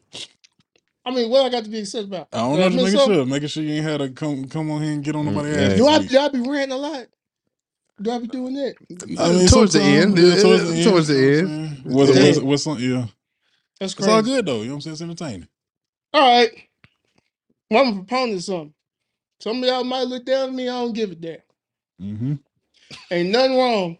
[1.04, 2.28] I mean, what I got to be excited about?
[2.32, 3.26] I don't know, just making sure.
[3.26, 5.56] Making sure you ain't had to come come on here and get on Mm, nobody's
[5.56, 5.76] ass.
[5.78, 7.06] Do I, do I be ranting a lot?
[8.00, 8.74] Do I be doing that?
[8.88, 9.50] week.
[9.50, 10.16] Towards the end.
[10.18, 10.84] yeah, towards the end.
[10.84, 11.84] towards the end.
[11.84, 12.14] what I'm?
[12.14, 12.26] What's, Yeah.
[12.26, 13.06] what's, what's some, yeah.
[13.80, 14.10] That's It's crazy.
[14.10, 14.62] all good though.
[14.62, 15.12] You know what I'm saying?
[15.12, 15.48] It's entertaining.
[16.14, 16.50] All right.
[17.70, 18.74] Well, I'm a proponent of something.
[19.40, 20.68] Some of y'all might look down at me.
[20.68, 21.38] I don't give a damn.
[22.00, 22.34] Mm-hmm.
[23.10, 23.98] Ain't nothing wrong.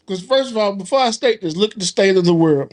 [0.00, 2.72] Because first of all, before I state this, look at the state of the world.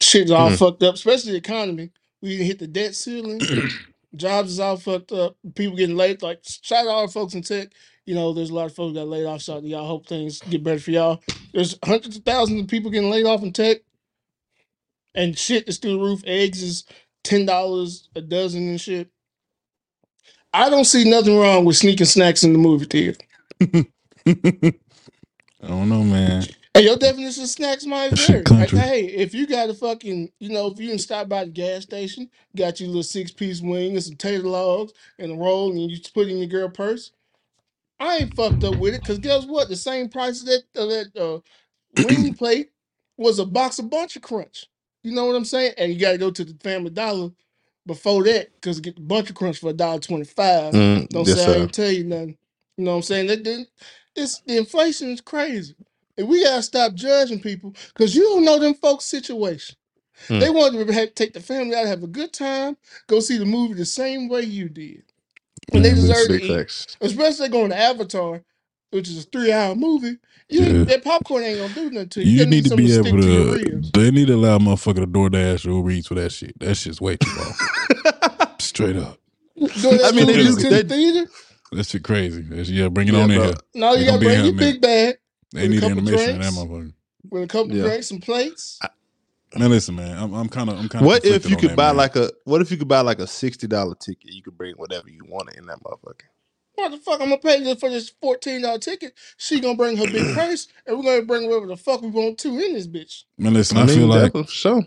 [0.00, 0.58] Shit's all Mhm.
[0.58, 1.90] fucked up, especially the economy.
[2.20, 3.40] We hit the debt ceiling.
[4.16, 5.36] Jobs is all fucked up.
[5.54, 6.22] People getting laid.
[6.22, 7.68] Like shout out to all the folks in tech.
[8.06, 9.42] You know, there's a lot of folks got laid off.
[9.42, 9.86] Shout out to y'all.
[9.86, 11.22] Hope things get better for y'all.
[11.52, 13.78] There's hundreds of thousands of people getting laid off in tech.
[15.14, 16.22] And shit is through the roof.
[16.26, 16.84] Eggs is
[17.22, 19.08] ten dollars a dozen and shit.
[20.52, 23.18] I don't see nothing wrong with sneaking snacks in the movie theater.
[24.26, 24.74] I
[25.66, 26.44] don't know, man.
[26.74, 28.44] Hey, your definition of snacks might That vary.
[28.44, 28.58] country.
[28.58, 31.52] Like, hey, if you got a fucking, you know, if you can stop by the
[31.52, 35.72] gas station, got your little six piece wing and some tater logs and a roll,
[35.72, 37.12] and you put it in your girl purse.
[37.98, 39.68] I ain't fucked up with it because guess what?
[39.68, 41.40] The same price of that uh, that uh,
[41.92, 42.70] wing plate
[43.16, 44.66] was a box of Buncha Crunch.
[45.02, 45.74] You know what I'm saying?
[45.78, 47.30] And you got to go to the Family Dollar
[47.86, 50.76] before that because get the Buncha Crunch for a dollar twenty five.
[50.76, 51.60] Mm, Don't yes, say I sir.
[51.60, 52.38] ain't tell you nothing.
[52.76, 53.28] You know what I'm saying?
[53.28, 53.68] That didn't
[54.16, 55.74] it's the inflation is crazy.
[56.16, 59.76] And we gotta stop judging people because you don't know them folks' situation.
[60.28, 60.38] Hmm.
[60.38, 62.76] They want to have, take the family out, have a good time,
[63.08, 65.02] go see the movie the same way you did.
[65.72, 66.56] And they Man, deserve to Big eat.
[66.56, 66.96] facts.
[67.00, 68.42] Especially going to Avatar,
[68.90, 70.18] which is a three hour movie.
[70.48, 70.84] You Yeah.
[70.84, 72.40] that popcorn ain't gonna do nothing to you.
[72.40, 73.64] You need to something be stick able to your to.
[73.70, 73.90] ribs.
[73.92, 76.56] They need to allow motherfucker to DoorDash or Uber Eats for that shit.
[76.60, 77.54] That shit's way too long.
[78.60, 79.18] Straight up.
[79.56, 81.30] Doing that I mean, they to do- the they- theater?
[81.72, 82.44] That shit crazy.
[82.72, 83.46] Yeah, bring it Yeah, on in bro.
[83.48, 83.54] here.
[83.74, 85.16] No, They you gonna gotta be bring here your big bag
[85.54, 86.92] They a need couple animation in that motherfucker.
[87.30, 87.84] with a couple Yeah.
[87.84, 88.78] drinks and plates.
[89.56, 90.18] Man, listen, man.
[90.18, 91.06] I'm, I'm kind of, I'm kind of.
[91.06, 93.68] What if you could buy like a what if you could buy like a sixty
[93.68, 94.32] dollar ticket?
[94.32, 96.26] You could bring whatever you wanted in that motherfucker.
[96.74, 97.20] What the fuck?
[97.20, 99.14] I'm gonna pay this for this fourteen dollar ticket.
[99.36, 102.38] She gonna bring her big purse, and we're gonna bring whatever the fuck we want
[102.38, 103.24] to in this bitch.
[103.38, 103.76] Man, listen.
[103.76, 104.82] I, I, mean, feel like definitely, for sure.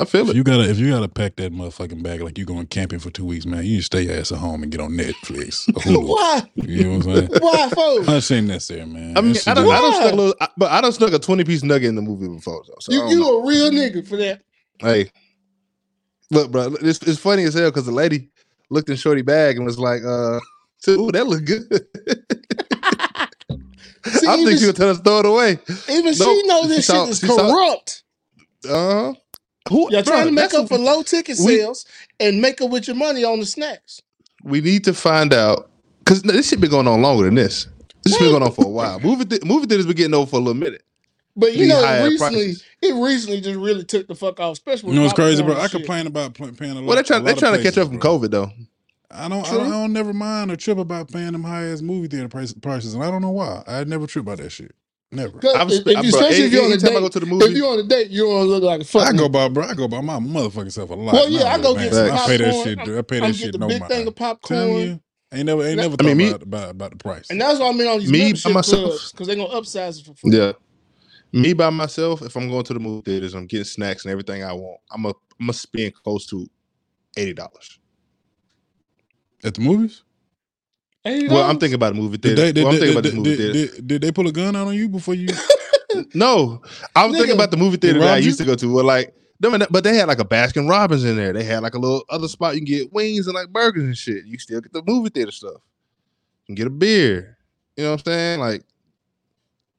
[0.00, 0.36] I feel if it.
[0.36, 3.24] you gotta, if you gotta pack that motherfucking bag like you going camping for two
[3.24, 5.66] weeks, man, you just stay your ass at home and get on Netflix.
[5.86, 6.42] Why?
[6.54, 7.28] you know what I'm saying?
[7.40, 8.06] Why, folks?
[8.06, 9.16] That shit ain't necessary, man.
[9.16, 10.00] I mean, That I don't, just- I don't Why?
[10.00, 12.28] snuck a little, I, but I don't snuck a twenty piece nugget in the movie
[12.28, 12.64] before.
[12.64, 13.38] So, so You you know.
[13.40, 14.42] a real nigga for that.
[14.78, 15.10] hey,
[16.30, 18.30] look, bro, it's, it's funny as hell because the lady
[18.70, 20.40] looked in Shorty bag and was like, "Uh,
[20.88, 21.64] ooh, that look good."
[24.06, 25.58] See, I think she was telling us to throw it away.
[25.90, 26.46] even she Nope.
[26.46, 28.02] know She this saw- shit is she saw- corrupt.
[28.68, 29.12] Uh,
[29.68, 29.82] who?
[29.92, 31.84] Y'all bro, trying to make that's up for what low ticket we- sales
[32.18, 34.02] and make up with your money on the snacks.
[34.44, 37.66] we need to find out because this shit been going on longer than this.
[38.04, 38.98] This been going on for a while.
[39.04, 40.82] Movie th- movie theaters been getting over for a little minute.
[41.36, 42.64] But you These know, higher it recently, prices.
[42.82, 45.46] it recently just really took the fuck off, especially with You know what's crazy, popcorn
[45.46, 45.54] bro?
[45.56, 45.80] and I shit.
[45.80, 46.84] complain about pl- paying a lot.
[46.86, 48.18] Well, they're trying a they're lot of trying to catch places, up from bro.
[48.18, 48.50] COVID though.
[49.12, 51.82] I don't, I don't, I don't never mind or trip about paying them high ass
[51.82, 53.62] movie theater price, prices, and I don't know why.
[53.66, 54.74] I never trip about that shit.
[55.12, 55.40] Never.
[55.40, 56.94] 'Cause I was, if, if I, you, bro, especially if you're on a anytime I
[56.94, 59.08] date, go to the if you're on a date, you don't look like a fuck.
[59.08, 59.64] I go by, bro.
[59.64, 61.12] I go by my motherfucking self a lot.
[61.14, 62.20] Well, yeah, Nah, I go get some popcorn.
[62.20, 62.78] I pay that shit.
[62.78, 63.90] I pay I'm that get shit the no big mind.
[63.92, 65.00] thing of popcorn.
[65.32, 67.26] ain't never, ain't never I thought mean, me- about, about about the price.
[67.28, 70.06] And that's why I'm in on these Me, by myself- because they're gonna upsize it
[70.06, 70.30] for free.
[70.36, 70.52] yeah.
[71.32, 74.44] Me by myself, if I'm going to the movie theaters, I'm getting snacks and everything
[74.44, 74.80] I want.
[74.92, 76.46] I'm a I'm gonna spend close to
[77.16, 77.78] eighty dollars.
[79.42, 80.02] At the movies?
[81.04, 82.42] Well, I'm thinking about the movie Did theater.
[82.42, 83.52] they, did, well, I'm did, thinking about did, the movie theater.
[83.76, 85.28] did, did they pull a gun out on you before you?
[86.14, 86.62] No,
[86.94, 88.72] I was Nigga, thinking about the movie theater that I robbed used to go to.
[88.72, 91.32] Well, like, them and that- but they had like a Baskin Robbins in there.
[91.32, 93.96] They had like a little other spot you can get wings and like burgers and
[93.98, 94.24] shit.
[94.24, 95.54] You still get the movie theater stuff.
[95.54, 97.38] You can get a beer.
[97.76, 98.40] You know what I'm saying?
[98.40, 98.62] Like,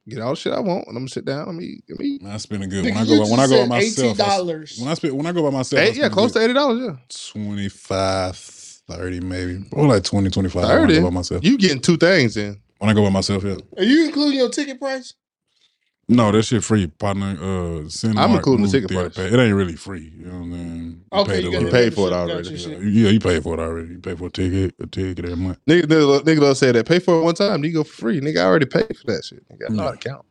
[0.06, 1.48] get all the shit I want, and I'm gonna sit down.
[1.48, 1.82] I'm eat.
[1.90, 2.22] I'm eat.
[2.26, 4.20] I spend a good when I go when I go by myself.
[4.20, 4.80] I, $18.
[4.80, 6.80] when I spend when I go by myself, I Hey, yeah, close to eighty dollars.
[6.82, 6.96] Yeah,
[7.32, 8.36] 25,
[8.88, 10.94] 30 maybe, or like 20, 25 when I 30?
[10.96, 11.44] go by myself.
[11.44, 12.60] you getting two things in.
[12.78, 13.56] When I go by myself, yeah.
[13.78, 15.14] Are you including your ticket price?
[16.08, 16.88] No, that shit free.
[16.88, 19.16] Partner, uh, Cinemark I'm including the ticket theater price.
[19.30, 19.34] pay.
[19.34, 20.12] It ain't really free.
[20.18, 21.04] You know what I mean?
[21.12, 22.50] You Okay, paid you got little- You paid for it already.
[22.50, 22.68] yeah.
[22.78, 23.88] Yeah, you pay for it already.
[23.92, 25.58] You pay for a ticket, a ticket every month.
[25.68, 26.86] Nigga, nigga, nigga don't say that.
[26.86, 28.20] Pay for it one time, you go for free.
[28.20, 29.48] Nigga, I already paid for that shit.
[29.48, 30.26] Nigga, I know how to count.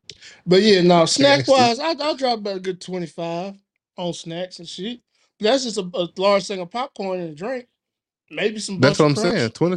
[0.45, 3.56] But yeah, no, snack wise, I, I'll drop about a good 25
[3.97, 4.99] on snacks and shit.
[5.39, 7.68] That's just a, a large thing of popcorn and a drink.
[8.32, 9.36] Maybe some That's what I'm Buncha Crunch.
[9.38, 9.51] saying.
[9.51, 9.75] Twenty.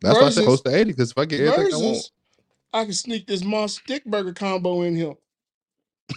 [0.00, 0.92] That's why I said Versus- close to eighty.
[0.92, 2.10] Because if I get everything I want, Versus,
[2.72, 5.14] I can sneak this monster stick burger combo in here.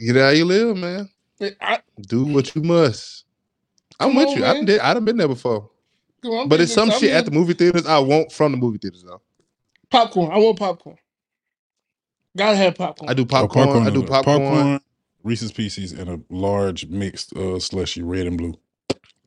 [0.00, 1.08] get how you live, man.
[1.60, 3.24] I, Do what you must.
[3.98, 4.44] I'm Come with on, you.
[4.44, 4.64] I man.
[4.64, 4.80] did.
[4.80, 5.70] I done been there before.
[6.22, 8.32] come on, I'm but it's thinking- some I'm shit at the movie theaters I want
[8.32, 9.20] from the movie theaters though.
[9.90, 10.30] popcorn.
[10.32, 10.96] I want popcorn.
[12.36, 13.10] Gotta have popcorn.
[13.10, 13.86] I do Oh, popcorn.
[13.86, 14.80] I do is- popcorn.
[15.24, 18.54] Reese's Pieces, and a large mixed uh, slushy, red and blue,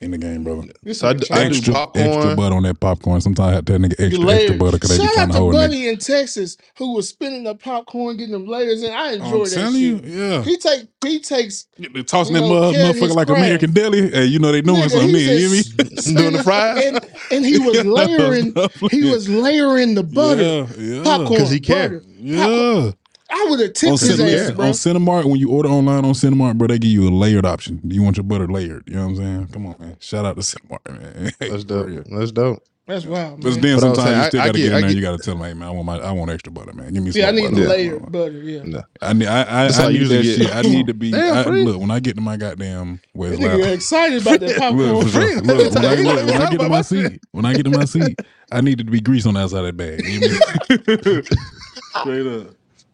[0.02, 0.64] in the game, brother.
[0.84, 2.06] This So I nigga do- I do extra, popcorn.
[2.08, 3.22] extra butter on that popcorn.
[3.22, 5.14] Sometimes I have to have that nigga get extra, extra butter because they be Shout
[5.14, 5.62] trying out to to hold a nigga.
[5.62, 8.92] Buddy in Texas who was spinning the popcorn, getting them layers in.
[8.92, 10.04] I enjoy I'm that telling shit.
[10.04, 10.44] you, yeah.
[10.44, 13.42] He take he takes They're tossing You that know, mother- motherfucker like craft.
[13.42, 14.12] American Deli.
[14.12, 15.10] Hey, you know they doing Nigga, something.
[15.10, 15.62] he You hear me?
[16.22, 16.84] Doing the fries?
[16.86, 17.00] and,
[17.32, 18.54] and he was layering
[18.92, 21.04] he was layering the butter Yeah, yeah.
[21.04, 22.02] popcorn 'Cause he care.
[22.02, 22.04] butter.
[22.18, 22.92] Yeah.
[23.38, 24.72] I would have On, his Cin- ass, on.
[24.72, 27.82] Cinemark, when you order online on Cinemark, bro, they give you a layered option.
[27.84, 28.84] You want your butter layered.
[28.88, 29.48] You know what I'm saying?
[29.50, 29.98] Come on, man.
[30.00, 31.32] Shout out to Cinemark, man.
[31.40, 31.88] That's For dope.
[31.88, 32.04] real.
[32.10, 32.64] That's dope.
[32.88, 33.62] That's wild, But man.
[33.62, 34.82] then But I was sometimes saying, you still I got to get- get in there.
[34.82, 36.72] get- You got to tell them, hey man, I want my, I want extra butter,
[36.74, 36.94] man.
[36.94, 37.56] Give me some Yeah, I need butter.
[37.56, 37.68] the Yeah.
[37.68, 38.32] layered butter.
[38.44, 38.84] Yeah, No.
[39.02, 40.56] I need, I, I, I I need usually that get- shit.
[40.56, 41.12] I need to be.
[41.12, 44.40] Damn, I, look, when I get to my goddamn West That nigga Lab, excited about
[44.40, 44.94] that popcorn.
[44.94, 45.42] Look, for sure.
[45.42, 47.64] Look, when, I, Every time- look, when I get to my seat, when I get
[47.64, 48.20] to my seat,
[48.52, 50.06] I need it to be grease on the outside of that bag.
[50.06, 51.24] You hear me?
[52.02, 52.48] Straight up.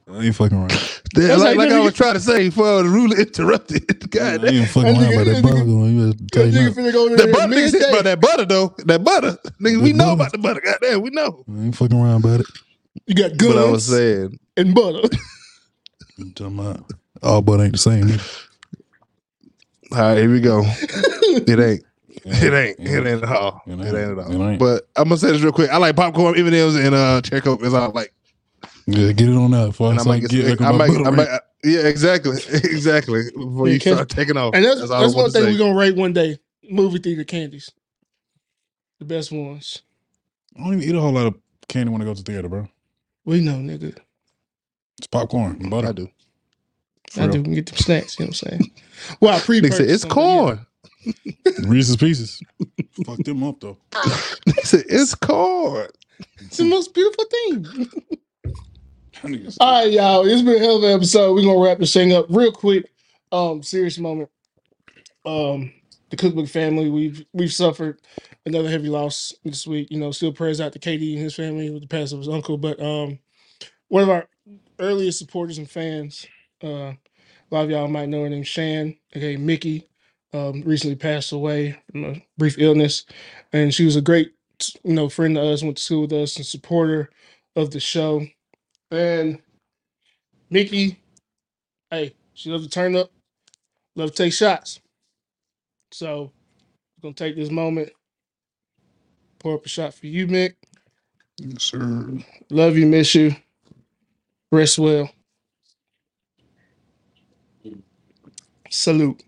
[0.10, 0.72] I ain't fucking around.
[1.14, 3.84] Damn, like, like like I was trying to say before the ruler interrupted.
[4.04, 5.56] I God, ain't fucking That around about that that butter.
[5.56, 5.97] nigga- going.
[5.97, 8.76] You better That tighten nigga finna go that butter, niggas hit that butter though.
[8.86, 10.62] That butter, nigga, we The know about the butter.
[10.62, 11.43] Goddamn, we know.
[11.49, 12.47] I ain't fucking around about it.
[13.08, 15.08] You got But I was guns saying, and butter.
[16.20, 16.91] I'm talking about
[17.24, 18.08] all butter ain't the same.
[18.10, 18.24] either.
[19.93, 20.62] all right, here we go.
[20.64, 21.84] It ain't.
[22.26, 22.80] It ain't.
[22.80, 23.62] It ain't at all.
[23.66, 23.95] It It ain't.
[23.97, 24.47] ain't at all.
[24.49, 24.60] Ain't.
[24.60, 25.70] But I'm gonna say this real quick.
[25.70, 28.14] I like popcorn, even if and uh cherry coke is all like.
[28.91, 30.31] Yeah, get it on up Before I And I start might get.
[30.31, 33.23] getting Some, like I might, I might, yeah, exactly, exactly.
[33.35, 35.51] Before Yeah, you catch- start taking off, And that's all that's, one thing say.
[35.51, 36.39] we're gonna rate one day.
[36.69, 37.69] Movie theater candies.
[38.99, 39.81] The best ones.
[40.57, 41.35] I don't even eat a whole lot of
[41.67, 42.67] candy when I go to theater, bro.
[43.25, 43.97] We know, nigga.
[44.97, 45.89] It's popcorn and butter.
[45.89, 46.09] I do.
[47.17, 48.71] I do get them snacks, you know what I'm saying?
[49.19, 50.65] Well, I pre Nigga said it's corn.
[51.65, 52.41] Reese's Pieces.
[53.03, 53.77] Fuck them up though.
[54.45, 55.87] He said it's corn.
[56.39, 57.89] It's the most beautiful thing.
[59.59, 60.26] All right, y'all.
[60.26, 61.34] It's been a hell of an episode.
[61.36, 62.91] We're gonna wrap this thing up real quick.
[63.32, 64.30] Um, serious moment.
[65.26, 65.72] Um,
[66.09, 68.01] the Cookbook family, we've we've suffered
[68.45, 69.89] another heavy loss this week.
[69.91, 72.30] You know, still prayers out to KD and his family with the pass of his
[72.30, 72.57] uncle.
[72.57, 73.19] But um
[73.89, 74.28] one of our
[74.80, 76.26] earliest supporters and fans,
[76.63, 76.97] uh, a
[77.51, 79.88] lot of y'all might know her name Shan, okay, Mickey,
[80.34, 83.05] um, recently passed away from a brief illness.
[83.51, 84.34] And she was a great,
[84.84, 87.09] you know, friend to us, went to school with us and supporter
[87.57, 88.26] of the show.
[88.91, 89.39] And
[90.49, 90.99] Mickey,
[91.89, 93.09] hey, she loves to turn up,
[93.95, 94.81] love to take shots.
[95.91, 96.31] So
[96.97, 97.89] we're gonna take this moment,
[99.39, 100.55] pour up a shot for you, Mick.
[101.37, 102.17] Yes, sir.
[102.49, 103.33] Love you, miss you.
[104.51, 105.09] Rest well.
[108.69, 109.23] Salute.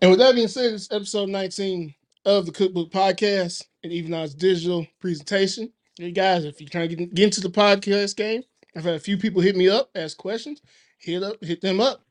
[0.00, 4.34] And with that being said, it's episode 19 of the Cookbook Podcast and Even Odds
[4.34, 5.72] Digital presentation.
[5.98, 8.42] Hey guys, if you're trying to get, get into the podcast game,
[8.74, 10.60] I've had a few people hit me up, ask questions.
[10.98, 12.02] Hit up, hit them up.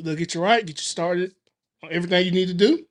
[0.00, 1.34] They'll get you right, get you started
[1.82, 2.84] on everything you need to do.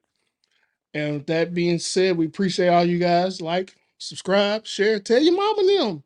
[0.93, 3.39] And with that being said, we appreciate all you guys.
[3.41, 6.03] Like, subscribe, share, tell your mom and them.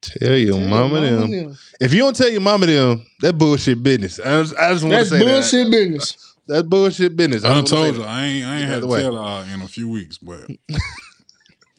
[0.00, 1.30] Tell your Tell mama your them.
[1.30, 1.58] them.
[1.80, 4.20] If you don't tell your mama them, that bullshit business.
[4.20, 5.24] I just, I just want to That's say that.
[5.24, 6.36] bullshit business.
[6.46, 7.44] That's bullshit business.
[7.44, 8.10] I done just wanna told say you that.
[8.10, 9.00] I ain't I ain't Get had to the way.
[9.02, 10.56] tell uh, in a few weeks, but All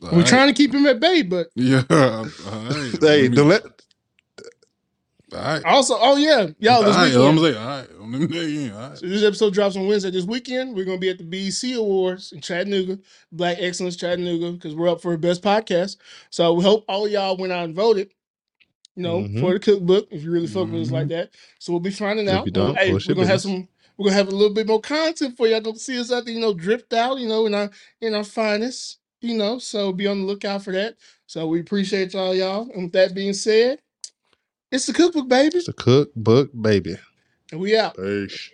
[0.02, 0.26] We're right.
[0.28, 1.84] trying to keep him at bay, but Yeah.
[1.89, 2.32] All right.
[3.02, 3.64] Hey, Let me- let
[5.34, 5.66] all right.
[5.66, 7.14] also, oh yeah, y'all all this right.
[7.14, 7.39] I'm weekend.
[7.39, 8.00] saying, all right.
[8.00, 8.72] Let me dig.
[8.72, 8.98] All right.
[8.98, 10.12] So this episode drops on Wednesday.
[10.12, 13.00] This weekend, we're gonna be at the BEC Awards in Chattanooga,
[13.32, 15.98] Black Excellence Chattanooga, because we're up for best podcast.
[16.30, 18.12] So we hope all y'all went out and voted.
[18.96, 19.41] You know, Mhm.
[19.41, 21.32] for the cookbook, if you really fuck with us like that.
[21.60, 22.48] So we'll be finding out.
[22.56, 23.68] Well, hey, we're gonna have some.
[23.98, 25.60] We're gonna have a little bit more content for y'all.
[25.60, 27.70] Don't see us out there, you know, dripped out, you know, in our
[28.00, 29.60] in our finest, you know.
[29.60, 30.96] So be on the lookout for that.
[31.28, 32.70] So we appreciate y'all, y'all.
[32.74, 33.80] And with that being said,
[34.72, 36.98] it's the cookbook, baby, It's the cookbook, baby.
[37.52, 37.96] and we out.
[37.96, 38.50] Peace.